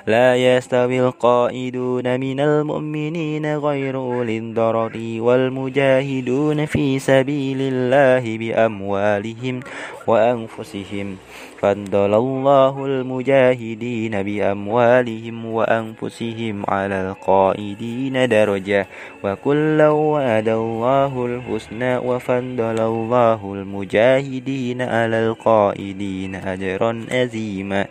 لا 0.07 0.35
يستوي 0.35 0.99
القائدون 1.07 2.19
من 2.19 2.39
المؤمنين 2.39 3.55
غير 3.57 3.95
أولي 3.97 4.37
الضرر 4.37 4.95
والمجاهدون 5.19 6.65
في 6.65 6.99
سبيل 6.99 7.57
الله 7.61 8.37
بأموالهم 8.37 9.59
وأنفسهم 10.07 11.15
فضل 11.61 12.13
الله 12.13 12.85
المجاهدين 12.85 14.23
بأموالهم 14.23 15.45
وأنفسهم 15.45 16.55
على 16.67 16.97
القائدين 17.09 18.29
درجة 18.29 18.87
وكلا 19.23 19.89
وعد 19.89 20.47
الله 20.49 21.13
الحسنى 21.25 21.97
وفضل 21.97 22.79
الله 22.79 23.39
المجاهدين 23.53 24.81
على 24.81 25.27
القائدين 25.27 26.35
أجرا 26.35 27.05
أزيما 27.11 27.85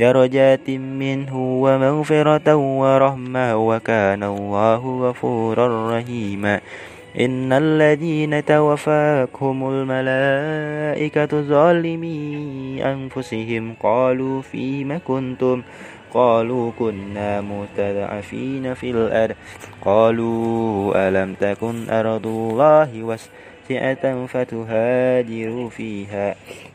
درجات 0.00 0.70
منه 0.70 1.36
ومغفرة 1.36 2.56
ورحمة 2.56 3.56
وكان 3.68 4.22
الله 4.22 4.82
غفورا 5.08 5.98
رحيما 5.98 6.60
إن 7.18 7.52
الذين 7.52 8.44
توفاكهم 8.44 9.68
الملائكة 9.72 11.40
ظالمي 11.42 12.80
أنفسهم 12.84 13.74
قالوا 13.82 14.42
فيم 14.42 15.00
كنتم 15.06 15.62
قالوا 16.14 16.72
كنا 16.78 17.40
متضعفين 17.40 18.74
في 18.74 18.90
الأرض 18.90 19.34
قالوا 19.84 21.08
ألم 21.08 21.34
تكن 21.40 21.90
أرض 21.90 22.26
الله 22.26 23.02
واسعة 23.02 24.26
فتهاجروا 24.26 25.68
فيها 25.70 26.34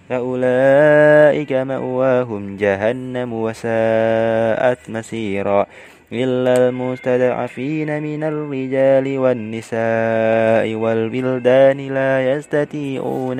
فأولئك 0.09 1.51
مأواهم 1.53 2.57
جهنم 2.57 3.33
وساءت 3.33 4.79
مسيرا 4.89 5.65
إلا 6.13 6.69
المستضعفين 6.69 8.03
من 8.03 8.23
الرجال 8.23 9.17
والنساء 9.17 10.75
والبلدان 10.81 11.87
لا 11.93 12.31
يستطيعون 12.31 13.39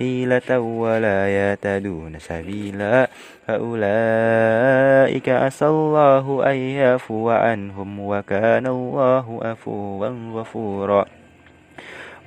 هيلة 0.00 0.58
ولا 0.58 1.28
يهتدون 1.28 2.16
سبيلا 2.18 3.08
فأولئك 3.48 5.28
عسى 5.28 5.66
الله 5.66 6.50
أن 6.50 6.56
يعفو 6.56 7.30
عنهم 7.30 8.00
وكان 8.00 8.66
الله 8.66 9.40
عفوا 9.44 10.06
غفورا 10.08 11.04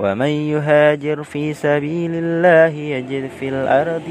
ومن 0.03 0.27
يهاجر 0.27 1.23
في 1.23 1.53
سبيل 1.53 2.11
الله 2.13 2.67
يجد 2.77 3.29
في 3.39 3.49
الأرض 3.49 4.07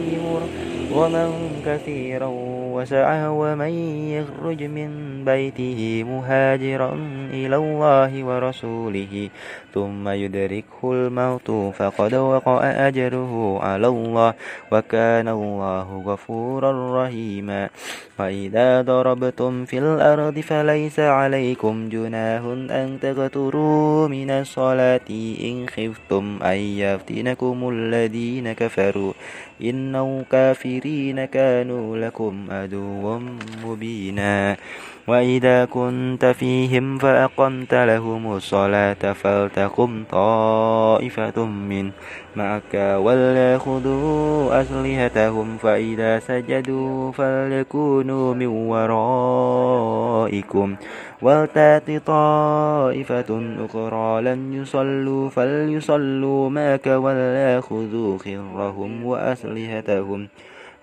ومن 0.94 1.30
كثيرا 1.66 2.28
وسعى 2.72 3.26
ومن 3.28 3.72
يخرج 4.08 4.62
من 4.64 4.90
بيته 5.24 6.04
مهاجرا 6.08 6.98
إلى 7.32 7.56
الله 7.56 8.24
ورسوله 8.24 9.28
ثم 9.74 10.08
يدركه 10.08 10.84
الموت 10.84 11.50
فقد 11.74 12.14
وقع 12.14 12.58
أجره 12.88 13.58
على 13.62 13.86
الله 13.88 14.32
وكان 14.72 15.28
الله 15.28 15.88
غفورا 16.06 16.72
رحيما 17.04 17.68
وإذا 18.18 18.82
ضربتم 18.82 19.64
في 19.64 19.78
الأرض 19.78 20.38
فليس 20.40 21.00
عليكم 21.00 21.88
جناه 21.88 22.44
أن 22.54 22.98
تغتروا 23.02 24.08
من 24.08 24.30
الصلاة 24.30 25.08
إن 25.44 25.66
خفتم 25.74 26.24
أن 26.42 26.56
يفتنكم 26.58 27.68
الذين 27.68 28.52
كفروا 28.52 29.12
إن 29.60 30.24
كافرين 30.30 31.24
كانوا 31.24 31.96
لكم 31.96 32.34
عدوا 32.50 33.18
مبينا 33.66 34.56
وإذا 35.08 35.64
كنت 35.64 36.24
فيهم 36.26 36.98
فأقمت 36.98 37.74
لهم 37.74 38.32
الصلاة 38.32 39.12
فلتقم 39.12 40.04
طائفة 40.10 41.44
من 41.44 41.90
معك 42.36 42.74
وليخذوا 42.74 44.60
أسلحتهم 44.60 45.56
فإذا 45.56 46.18
سجدوا 46.18 47.12
فليكونوا 47.12 48.34
من 48.34 48.46
ورائكم 48.46 50.74
ولتات 51.22 51.90
طائفة 52.06 53.30
أخرى 53.58 54.22
لم 54.22 54.54
يصلوا 54.62 55.30
فليصلوا 55.30 56.50
معك 56.50 56.86
ولا 56.86 57.60
خذوا 57.60 58.18
خرهم 58.18 59.04
وأسلحتهم 59.04 60.28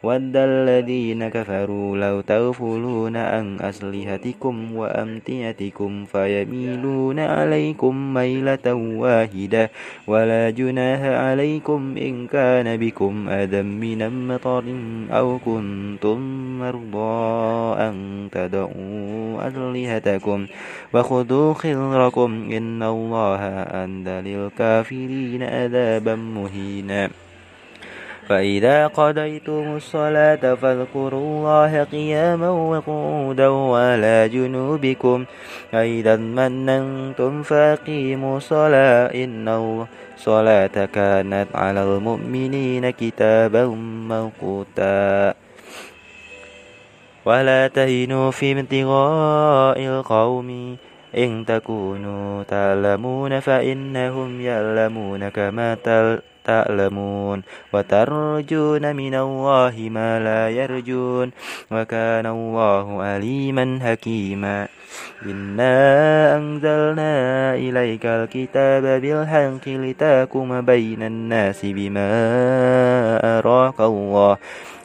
ود 0.03 0.35
الذين 0.37 1.27
كفروا 1.29 1.97
لو 1.97 2.21
تغفلون 2.21 3.17
عن 3.17 3.57
أسلحتكم 3.61 4.75
وأمتعتكم 4.75 6.05
فيميلون 6.05 7.19
عليكم 7.19 8.13
ميلة 8.13 8.73
واحدة 8.75 9.71
ولا 10.07 10.49
جناح 10.49 11.01
عليكم 11.21 11.95
إن 11.97 12.27
كان 12.27 12.77
بكم 12.77 13.29
أذى 13.29 13.61
من 13.61 14.27
مطر 14.27 14.63
أو 15.11 15.37
كنتم 15.45 16.19
مرضى 16.59 17.19
أن 17.83 17.95
تدعوا 18.31 19.47
أسلحتكم 19.47 20.47
وخذوا 20.93 21.53
خضركم 21.53 22.31
إن 22.51 22.83
الله 22.83 23.41
أندى 23.85 24.19
للكافرين 24.35 25.43
عذابا 25.43 26.15
مهينا 26.15 27.09
فإذا 28.29 28.87
قضيتم 28.87 29.73
الصلاة 29.75 30.55
فاذكروا 30.55 31.21
الله 31.21 31.83
قياما 31.83 32.49
وقعودا 32.49 33.47
وعلى 33.47 34.29
جنوبكم 34.33 35.25
فإذا 35.71 36.15
مننتم 36.15 37.43
فأقيموا 37.43 38.37
الصلاة 38.37 39.13
إن 39.23 39.47
الصلاة 40.15 40.85
كانت 40.85 41.47
على 41.55 41.83
المؤمنين 41.83 42.89
كتابا 42.89 43.65
موقوتا 44.09 45.33
ولا 47.25 47.67
تهنوا 47.67 48.31
في 48.31 48.59
ابتغاء 48.59 49.79
القوم 49.79 50.75
إن 51.17 51.45
تكونوا 51.45 52.43
تعلمون 52.43 53.39
فإنهم 53.39 54.41
يعلمون 54.41 55.29
كما 55.29 55.75
تعلمون 55.75 56.28
تألمون 56.49 57.39
وترجون 57.73 58.95
من 58.95 59.15
الله 59.15 59.87
ما 59.97 60.19
لا 60.27 60.43
يرجون 60.49 61.31
وكان 61.71 62.25
الله 62.25 63.01
عليما 63.03 63.79
حكيما 63.85 64.67
إنا 65.25 66.35
أنزلنا 66.37 67.55
إليك 67.55 68.05
الكتاب 68.05 68.83
بالحق 69.03 69.67
لتاكم 69.67 70.61
بين 70.61 71.03
الناس 71.03 71.65
بما 71.65 72.11
أراك 73.39 73.79
الله 73.79 74.37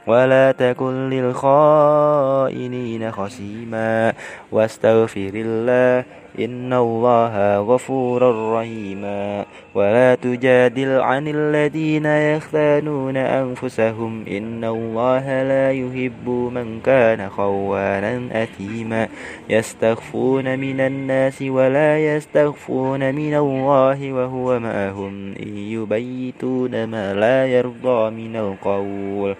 ولا 0.06 0.52
تكن 0.52 1.10
للخائنين 1.10 3.10
خصيما 3.12 4.12
واستغفر 4.52 5.30
الله 5.46 6.04
إن 6.38 6.72
الله 6.72 7.58
غفور 7.58 8.52
رحيما 8.52 9.44
ولا 9.74 10.14
تجادل 10.14 11.00
عن 11.00 11.28
الذين 11.28 12.06
يختانون 12.06 13.16
أنفسهم 13.16 14.24
إن 14.30 14.64
الله 14.64 15.42
لا 15.42 15.72
يحب 15.72 16.28
من 16.28 16.80
كان 16.84 17.28
خوانا 17.28 18.42
أثيما 18.42 19.08
يستخفون 19.50 20.58
من 20.58 20.80
الناس 20.80 21.42
ولا 21.42 22.14
يستخفون 22.16 23.14
من 23.14 23.34
الله 23.34 24.12
وهو 24.12 24.58
معهم 24.58 25.34
إن 25.42 25.56
يبيتون 25.56 26.84
ما 26.84 27.14
لا 27.14 27.46
يرضى 27.46 28.10
من 28.10 28.36
القول 28.36 29.36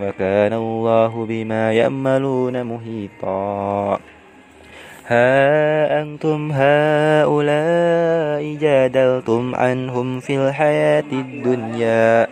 وكان 0.00 0.52
الله 0.52 1.26
بما 1.28 1.72
يأملون 1.72 2.62
مهيطا 2.62 4.00
ها 5.10 6.02
أنتم 6.02 6.52
هؤلاء 6.52 8.54
جادلتم 8.56 9.54
عنهم 9.54 10.20
في 10.20 10.48
الحياة 10.48 11.04
الدنيا 11.12 12.28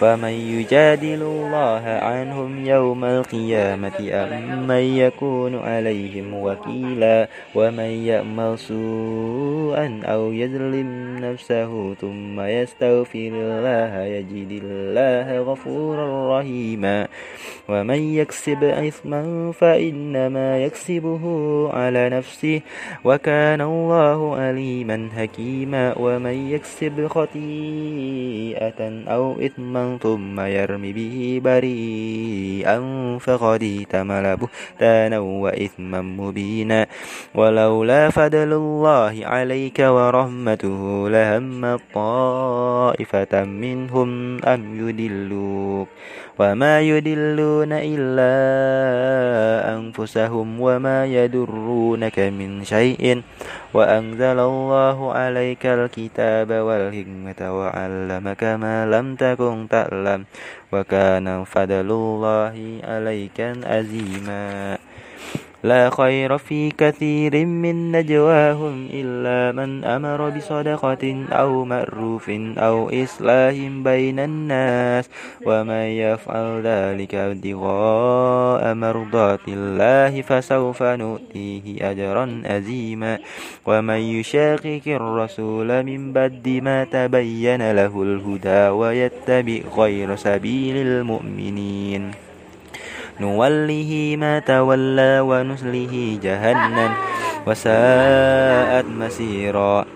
فمن 0.00 0.28
يجادل 0.28 1.22
الله 1.22 1.82
عنهم 1.88 2.66
يوم 2.66 3.04
القيامة 3.04 4.10
أم 4.12 4.66
من 4.66 4.78
يكون 5.04 5.58
عليهم 5.58 6.34
وكيلا 6.34 7.28
ومن 7.54 7.78
يأمر 7.84 8.56
سوءا 8.56 10.00
أو 10.04 10.32
يظلم 10.32 11.16
نفسه 11.18 11.94
ثم 11.94 12.40
يستغفر 12.40 13.30
الله 13.32 14.02
يجد 14.04 14.62
الله 14.64 15.40
غفورا 15.52 16.40
رحيما 16.40 17.08
ومن 17.68 18.14
يكسب 18.14 18.64
إثما 18.64 19.52
فإنما 19.52 20.58
يكسبه 20.64 21.20
على 21.72 22.08
نفسه 22.08 22.60
وكان 23.04 23.60
الله 23.60 24.36
عليما 24.36 25.08
حكيما 25.18 25.98
ومن 25.98 26.50
يكسب 26.50 27.06
خطيئة 27.06 28.56
أو 29.08 29.36
إثما 29.40 29.85
ثم 30.02 30.40
يرمي 30.40 30.92
به 30.92 31.40
بريئا 31.44 32.76
فقد 33.20 33.62
اتمل 33.80 34.36
بهتانا 34.36 35.18
وإثما 35.18 36.00
مبينا 36.02 36.86
ولولا 37.34 38.10
فضل 38.10 38.52
الله 38.52 39.14
عليك 39.26 39.78
ورحمته 39.80 41.08
لهم 41.08 41.76
طائفة 41.94 43.44
منهم 43.44 44.10
أن 44.44 44.60
يدلوك 44.88 45.88
وما 46.38 46.80
يدلون 46.80 47.72
إلا 47.72 48.34
أنفسهم 49.76 50.60
وما 50.60 51.04
يدرونك 51.06 52.18
من 52.18 52.64
شيء 52.64 53.22
وأنزل 53.74 54.38
الله 54.38 55.12
عليك 55.12 55.66
الكتاب 55.66 56.52
والحكمة 56.52 57.40
وعلمك 57.60 58.42
ما 58.44 58.76
لم 58.86 59.06
تكن 59.16 59.68
تعلم 59.68 60.24
وكان 60.72 61.44
فضل 61.44 61.88
الله 61.90 62.56
عليك 62.84 63.38
عزيما 63.64 64.78
لا 65.62 65.90
خير 65.90 66.38
في 66.38 66.70
كثير 66.70 67.46
من 67.46 67.92
نجواهم 67.92 68.88
إلا 68.92 69.52
من 69.56 69.84
أمر 69.84 70.28
بصدقة 70.30 71.24
أو 71.32 71.64
معروف 71.64 72.30
أو 72.58 72.90
إصلاح 72.90 73.54
بين 73.84 74.18
الناس 74.18 75.10
ومن 75.46 75.74
يفعل 75.96 76.60
ذلك 76.62 77.14
ابتغاء 77.14 78.74
مرضات 78.74 79.40
الله 79.48 80.22
فسوف 80.22 80.82
نؤتيه 80.82 81.90
أجرا 81.90 82.42
أزيما 82.46 83.18
ومن 83.66 83.94
يشاقق 84.00 84.82
الرسول 84.86 85.82
من 85.84 86.12
بد 86.12 86.48
ما 86.62 86.84
تبين 86.84 87.72
له 87.72 88.02
الهدى 88.02 88.68
ويتبع 88.68 89.58
غير 89.78 90.16
سبيل 90.16 90.76
المؤمنين 90.76 92.10
نوله 93.20 94.16
ما 94.20 94.38
تولى 94.38 95.20
ونسله 95.20 96.18
جهنم 96.22 96.92
وساءت 97.46 98.84
مسيرا 98.84 99.95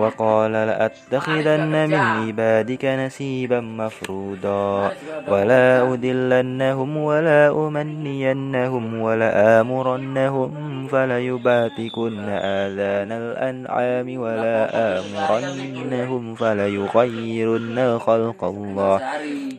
وقال 0.00 0.52
لأتخذن 0.52 1.66
من 1.88 1.94
عبادك 1.94 2.84
نسيبا 2.84 3.60
مفروضا 3.60 4.92
ولا 5.28 5.92
أدلنهم 5.94 6.96
ولا 6.96 7.66
أمنينهم 7.68 9.00
ولا 9.00 9.60
آمرنهم 9.60 10.86
فليباتكن 10.88 12.18
آذان 12.28 13.12
الأنعام 13.12 14.20
ولا 14.20 14.58
آمرنهم 14.98 16.34
فليغيرن 16.34 17.98
خلق 17.98 18.44
الله 18.44 19.00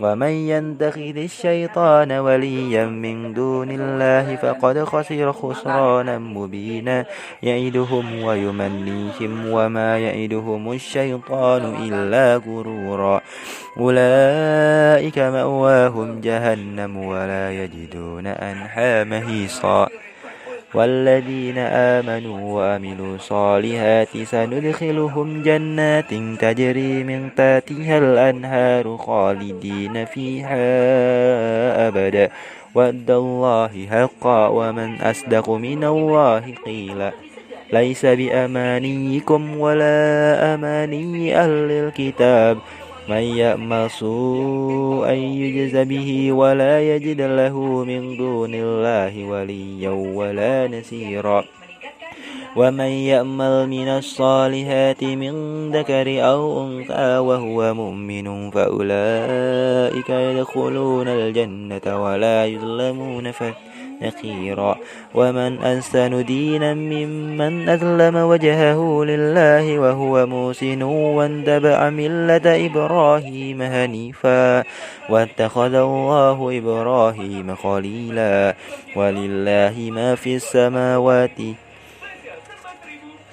ومن 0.01 0.29
ينتخذ 0.51 1.17
الشيطان 1.17 2.11
وليا 2.11 2.85
من 2.85 3.33
دون 3.33 3.67
الله 3.71 4.35
فقد 4.35 4.83
خسر 4.83 5.31
خسرانا 5.33 6.17
مبينا 6.17 7.05
يعدهم 7.43 8.23
وي 8.23 8.38
يمنيهم 8.39 9.49
وما 9.51 9.97
يئدهم 9.97 10.71
الشيطان 10.71 11.75
إلا 11.87 12.35
غرورا 12.35 13.21
أولئك 13.79 15.19
مأواهم 15.19 16.21
جهنم 16.21 16.97
ولا 16.97 17.63
يجدون 17.63 18.27
أنحى 18.27 19.03
مهيصا 19.03 19.87
والذين 20.73 21.57
آمنوا 21.57 22.39
وعملوا 22.41 23.15
الصالحات 23.15 24.17
سندخلهم 24.17 25.43
جنات 25.43 26.13
تجري 26.39 27.03
من 27.03 27.29
تحتها 27.29 27.97
الأنهار 27.97 28.97
خالدين 28.97 30.05
فيها 30.05 30.57
أبدا 31.87 32.29
ود 32.75 33.11
الله 33.11 33.87
حقا 33.91 34.47
ومن 34.47 35.01
أصدق 35.01 35.49
من 35.49 35.83
الله 35.83 36.43
قيلا 36.65 37.11
ليس 37.73 38.05
بأمانيكم 38.05 39.59
ولا 39.59 39.93
أماني 40.55 41.37
أهل 41.39 41.71
الكتاب 41.71 42.57
من 43.09 43.17
يأمل 43.17 43.89
سوءا 43.91 45.11
يجز 45.11 45.77
به 45.77 46.31
ولا 46.31 46.95
يجد 46.95 47.21
له 47.21 47.59
من 47.83 48.17
دون 48.17 48.51
الله 48.55 49.23
وليا 49.23 49.89
ولا 49.89 50.67
نسيرا 50.67 51.43
ومن 52.55 52.85
يأمل 53.09 53.67
من 53.69 53.87
الصالحات 53.87 55.03
من 55.03 55.33
ذكر 55.71 56.25
أو 56.25 56.63
أنثى 56.63 57.17
وهو 57.17 57.73
مؤمن 57.73 58.51
فأولئك 58.51 60.09
يدخلون 60.09 61.07
الجنة 61.07 62.03
ولا 62.03 62.45
يظلمون 62.45 63.31
فتيلا 63.31 63.68
نقيرا 64.01 64.75
ومن 65.15 65.59
أحسن 65.63 66.25
دينا 66.25 66.73
ممن 66.73 67.69
أظلم 67.69 68.15
وجهه 68.15 69.03
لله 69.05 69.79
وهو 69.79 70.25
موسن 70.25 70.83
وانتبع 70.83 71.89
ملة 71.89 72.65
إبراهيم 72.65 73.61
هنيفا 73.61 74.63
واتخذ 75.09 75.73
الله 75.73 76.57
إبراهيم 76.57 77.55
خليلا 77.55 78.55
ولله 78.95 79.73
ما 79.91 80.15
في 80.15 80.35
السماوات 80.35 81.37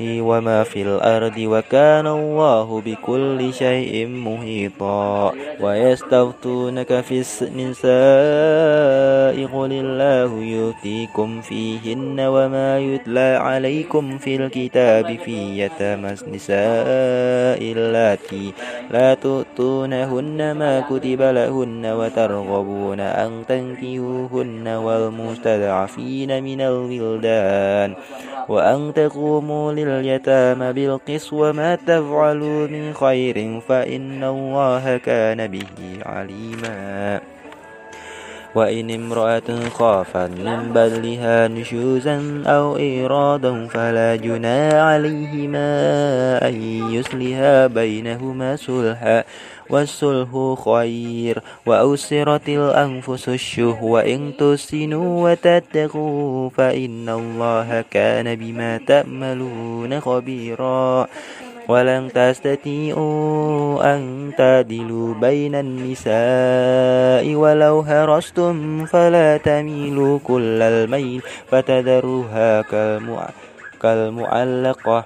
وما 0.03 0.63
في 0.63 0.83
الأرض 0.83 1.39
وكان 1.39 2.07
الله 2.07 2.81
بكل 2.85 3.41
شيء 3.55 4.07
محيطا 4.07 5.33
ويستفتونك 5.61 7.01
في 7.01 7.23
النساء 7.43 9.37
قل 9.49 9.73
الله 9.73 10.31
يؤتيكم 10.43 11.41
فيهن 11.41 12.21
وما 12.21 12.79
يتلى 12.79 13.37
عليكم 13.41 14.19
في 14.19 14.37
الكتاب 14.37 15.17
في 15.25 15.37
يتامى 15.65 16.09
النساء 16.23 17.59
اللاتي 17.73 18.53
لا 18.91 19.15
تؤتونهن 19.15 20.53
ما 20.53 20.81
كتب 20.81 21.21
لهن 21.23 21.87
وترغبون 21.87 23.01
أن 23.01 23.31
تنكيوهن 23.49 24.69
والمستضعفين 24.69 26.45
من 26.45 26.61
الولدان 26.61 27.95
وأن 28.49 28.93
تقوموا 28.95 29.73
لله 29.73 29.86
اليتامى 29.87 30.72
بالقسط 30.72 31.33
وما 31.33 31.75
تفعلوا 31.75 32.66
من 32.66 32.94
خير 32.94 33.61
فإن 33.68 34.25
الله 34.25 34.96
كان 34.96 35.46
به 35.46 35.99
عليما 36.03 37.20
وإن 38.55 38.90
امرأة 38.90 39.51
خافت 39.75 40.31
من 40.44 40.70
بدلها 40.75 41.49
نشوزا 41.49 42.42
أو 42.46 42.77
إيرادا 42.77 43.66
فلا 43.66 44.16
جنى 44.16 44.68
عليهما 44.75 45.68
أن 46.49 46.55
يسلها 46.92 47.66
بينهما 47.66 48.57
سلحا 48.57 49.25
والسلح 49.70 50.29
خير 50.64 51.42
وأسرت 51.66 52.48
الأنفس 52.48 53.29
الشه 53.29 53.83
وإن 53.85 54.33
تحسنوا 54.38 55.31
وتتقوا 55.31 56.50
فإن 56.50 57.09
الله 57.09 57.85
كان 57.90 58.35
بما 58.35 58.81
تأملون 58.87 60.00
خبيرا 60.00 61.07
ولن 61.68 62.09
تستطيعوا 62.14 63.94
أن 63.94 64.31
تعدلوا 64.38 65.14
بين 65.14 65.55
النساء 65.55 67.35
ولو 67.35 67.81
هرستم 67.81 68.85
فلا 68.87 69.37
تميلوا 69.37 70.18
كل 70.26 70.62
الميل 70.62 71.22
فتذروها 71.50 72.62
كالمعلقة 73.83 75.05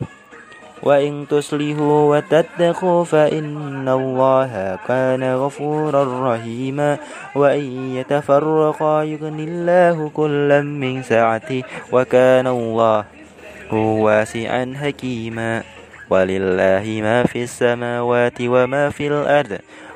وإن 0.83 1.27
تصلحوا 1.31 2.17
وتتقوا 2.17 3.05
فإن 3.05 3.89
الله 3.89 4.79
كان 4.89 5.35
غفورا 5.35 6.33
رحيما 6.33 6.99
وإن 7.35 7.95
يتفرقا 7.95 9.03
يغني 9.05 9.45
الله 9.45 10.09
كلا 10.15 10.61
من 10.61 11.03
سعته 11.03 11.63
وكان 11.93 12.47
الله 12.47 13.05
واسعا 13.73 14.75
حكيما 14.83 15.63
ولله 16.11 17.01
ما 17.03 17.23
في 17.25 17.43
السماوات 17.43 18.39
وما 18.43 18.91
في 18.91 19.07
الأرض 19.07 19.59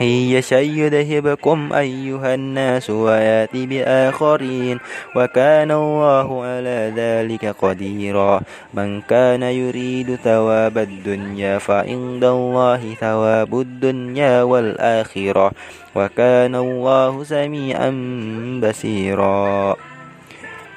إن 0.00 0.06
يشأ 0.06 0.60
يذهبكم 0.60 1.72
أيها 1.72 2.34
الناس 2.34 2.90
ويأتي 2.90 3.66
بآخرين 3.66 4.78
وكان 5.16 5.70
الله 5.70 6.44
على 6.44 6.92
ذلك 6.96 7.46
قديرا 7.62 8.40
من 8.74 9.00
كان 9.00 9.42
يريد 9.42 10.14
ثواب 10.24 10.78
الدنيا 10.78 11.58
فعند 11.58 12.24
الله 12.24 12.94
ثواب 13.00 13.60
الدنيا 13.60 14.42
والآخرة 14.42 15.50
وكان 15.94 16.54
الله 16.54 17.24
سميعا 17.24 17.90
بصيرا 18.64 19.76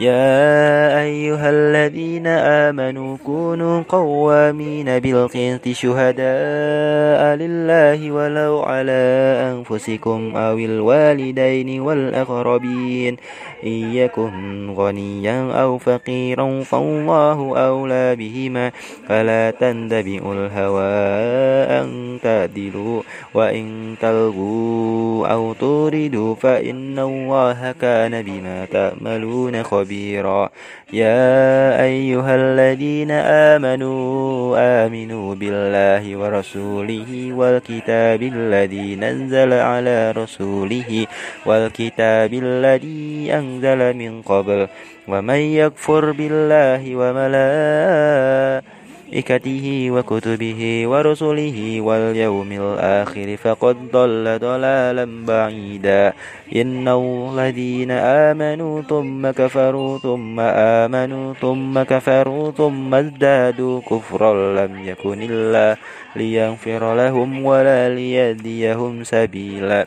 يا 0.01 0.99
أيها 1.01 1.49
الذين 1.49 2.27
آمنوا 2.27 3.17
كونوا 3.25 3.83
قوامين 3.89 4.99
بالقسط 4.99 5.67
شهداء 5.69 7.21
لله 7.37 8.11
ولو 8.11 8.59
على 8.59 9.03
أنفسكم 9.53 10.35
أو 10.35 10.57
الوالدين 10.57 11.79
والأقربين 11.81 13.17
إن 13.63 13.93
يكن 13.93 14.69
غنيا 14.77 15.51
أو 15.63 15.77
فقيرا 15.77 16.63
فالله 16.63 17.57
أولى 17.57 18.15
بهما 18.15 18.71
فلا 19.09 19.49
تندبئوا 19.51 20.33
الهوى 20.33 20.91
أن 21.81 22.17
تعدلوا 22.23 23.01
وإن 23.33 23.95
تلغوا 24.01 25.10
أو 25.25 25.53
توردوا 25.53 26.35
فإن 26.35 26.99
الله 26.99 27.71
كان 27.81 28.21
بما 28.21 28.65
تعملون 28.65 29.63
خبيرا 29.63 30.49
يا 30.93 31.73
أيها 31.83 32.35
الذين 32.35 33.11
آمنوا 33.11 33.93
آمنوا 34.85 35.35
بالله 35.35 36.17
ورسوله 36.17 37.29
والكتاب 37.33 38.23
الذي 38.23 38.95
نزل 38.95 39.53
على 39.53 40.11
رسوله 40.11 41.05
والكتاب 41.45 42.33
الذي 42.33 43.29
أنزل 43.33 43.93
من 43.97 44.21
قبل 44.21 44.67
ومن 45.07 45.35
يكفر 45.35 46.11
بالله 46.11 46.95
وملائكته 46.95 48.80
ملائكته 49.11 49.87
وكتبه 49.91 50.83
ورسله 50.87 51.81
واليوم 51.81 52.51
الآخر 52.51 53.37
فقد 53.43 53.77
ضل 53.93 54.39
ضلالا 54.39 55.25
بعيدا 55.27 56.13
إن 56.55 56.87
الذين 56.87 57.91
آمنوا 57.91 58.81
ثم 58.81 59.31
كفروا 59.31 59.97
ثم 59.97 60.39
آمنوا 60.39 61.33
ثم 61.33 61.83
كفروا 61.83 62.51
ثم 62.51 62.95
ازدادوا 62.95 63.81
كفرا 63.89 64.33
لم 64.55 64.87
يكن 64.87 65.19
الله 65.21 65.77
ليغفر 66.15 66.95
لهم 66.95 67.45
ولا 67.45 67.89
ليهديهم 67.95 69.03
سبيلا 69.03 69.85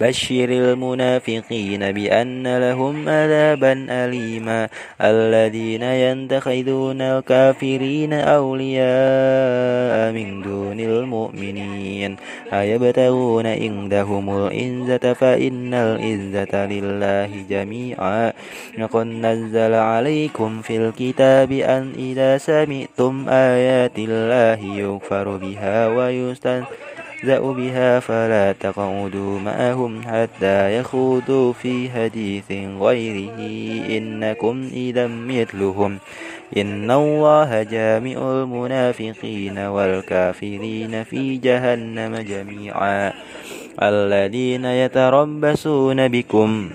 بشر 0.00 0.48
المنافقين 0.50 1.92
بأن 1.92 2.58
لهم 2.58 3.08
عذابا 3.08 3.86
أليما 3.90 4.68
الذين 5.00 5.82
يتخذون 5.82 7.00
الكافرين 7.02 8.12
أولياء 8.12 10.12
من 10.12 10.42
دون 10.42 10.80
المؤمنين 10.80 12.16
أيبتغون 12.52 13.46
عندهم 13.46 14.46
الإنزة 14.46 15.12
فإن 15.12 15.74
الإنزة 15.74 16.66
لله 16.66 17.30
جميعا 17.50 18.32
لقد 18.78 19.06
نزل 19.06 19.74
عليكم 19.74 20.62
في 20.62 20.76
الكتاب 20.76 21.52
أن 21.52 21.92
إذا 21.98 22.38
سمعتم 22.38 23.28
آيات 23.28 23.98
الله 23.98 24.76
يكفر 24.78 25.36
بها 25.36 25.86
ويستنزل 25.88 26.64
يحذأ 27.20 27.40
بها 27.52 28.00
فلا 28.00 28.52
تقعدوا 28.52 29.38
معهم 29.40 30.02
حتى 30.02 30.78
يخوضوا 30.80 31.52
في 31.52 31.88
حديث 31.90 32.44
غيره 32.80 33.30
إنكم 33.98 34.70
إذا 34.72 35.06
مثلهم 35.06 35.98
إن 36.56 36.90
الله 36.90 37.62
جامع 37.62 38.12
المنافقين 38.12 39.58
والكافرين 39.58 41.04
في 41.04 41.36
جهنم 41.36 42.16
جميعا 42.16 43.12
الذين 43.82 44.64
يتربصون 44.64 46.08
بكم 46.08 46.68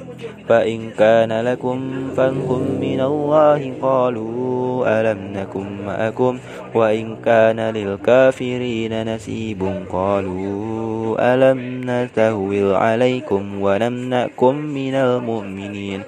فإن 0.49 0.89
كان 0.97 1.41
لكم 1.41 1.81
فانكم 2.17 2.61
من 2.81 3.01
الله 3.01 3.73
قالوا 3.81 5.01
ألم 5.01 5.17
نكن 5.35 5.65
معكم 5.85 6.39
وإن 6.75 7.15
كان 7.25 7.59
للكافرين 7.59 9.15
نسيب 9.15 9.71
قالوا 9.91 11.33
ألم 11.33 11.81
نتهول 11.85 12.75
عليكم 12.75 13.43
ونمنعكم 13.61 14.55
من 14.55 14.95
المؤمنين 14.95 16.01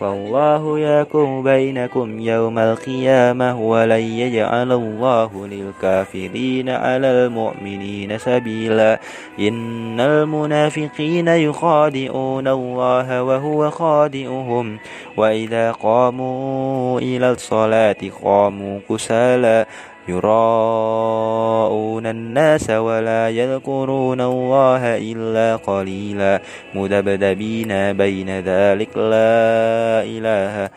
والله 0.00 0.78
يكون 0.78 1.42
بينكم 1.42 2.18
يوم 2.20 2.58
القيامة 2.58 3.60
ولن 3.60 4.00
يجعل 4.00 4.72
الله 4.72 5.46
للكافرين 5.46 6.68
على 6.68 7.06
المؤمنين 7.06 8.18
سبيلا 8.18 9.00
إن 9.40 10.00
المنافقين 10.00 11.28
يخادعون 11.28 12.48
الله 12.48 13.22
وهو 13.22 13.70
خادئهم 13.70 14.78
وإذا 15.16 15.72
قاموا 15.72 17.00
إلى 17.00 17.30
الصلاة 17.30 17.96
قاموا 18.24 18.80
كسالا 18.90 19.66
يراءون 20.10 22.06
الناس 22.06 22.70
ولا 22.70 23.30
يذكرون 23.30 24.20
الله 24.20 24.82
إلا 24.98 25.56
قليلا 25.56 26.40
مذبذبين 26.74 27.92
بين 27.92 28.30
ذلك 28.40 28.96
لا 28.96 29.58
إله 30.04 30.70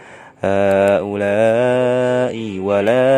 هؤلاء 0.43 2.35
ولا 2.59 3.11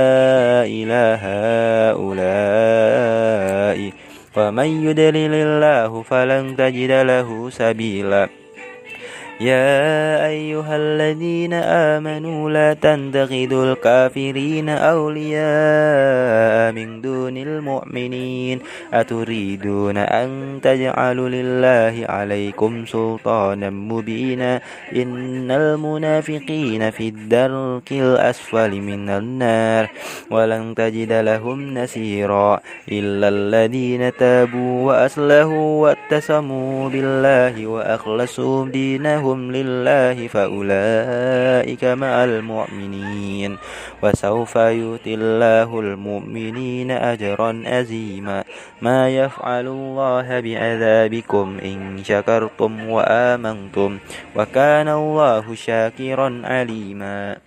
إله 0.79 1.13
هؤلاء 1.15 3.91
ومن 4.37 4.65
يدلل 4.87 5.33
الله 5.33 6.01
فلن 6.01 6.55
تجد 6.55 6.91
له 6.91 7.49
سبيلا 7.49 8.29
يا 9.41 10.25
أيها 10.27 10.75
الذين 10.77 11.53
آمنوا 11.53 12.49
لا 12.49 12.73
تنتخذوا 12.73 13.65
الكافرين 13.71 14.69
أولياء 14.69 16.71
من 16.71 17.01
دون 17.01 17.37
المؤمنين 17.37 18.59
أتريدون 18.93 19.97
أن 19.97 20.59
تجعلوا 20.63 21.29
لله 21.29 22.05
عليكم 22.09 22.85
سلطانا 22.85 23.69
مبينا 23.69 24.61
إن 24.95 25.51
المنافقين 25.51 26.91
في 26.91 27.07
الدرك 27.07 27.91
الأسفل 27.91 28.81
من 28.81 29.09
النار 29.09 29.87
ولن 30.31 30.75
تجد 30.75 31.13
لهم 31.13 31.73
نسيرا 31.77 32.59
إلا 32.91 33.27
الذين 33.29 34.11
تابوا 34.17 34.85
وأصلحوا 34.87 35.55
واتسموا 35.81 36.89
بالله 36.89 37.67
وأخلصوا 37.67 38.65
دينهم 38.67 39.24
هم 39.25 39.51
لله 39.51 40.27
فأولئك 40.27 41.83
مع 41.83 42.23
المؤمنين 42.23 43.57
وسوف 44.03 44.55
يؤتي 44.55 45.13
الله 45.13 45.79
المؤمنين 45.79 46.91
أجرا 46.91 47.63
أزيما 47.65 48.43
ما 48.81 49.09
يفعل 49.09 49.67
الله 49.67 50.27
بعذابكم 50.39 51.47
إن 51.65 52.03
شكرتم 52.03 52.73
وآمنتم 52.89 53.97
وكان 54.35 54.87
الله 54.87 55.45
شاكرا 55.55 56.41
عليما 56.45 57.37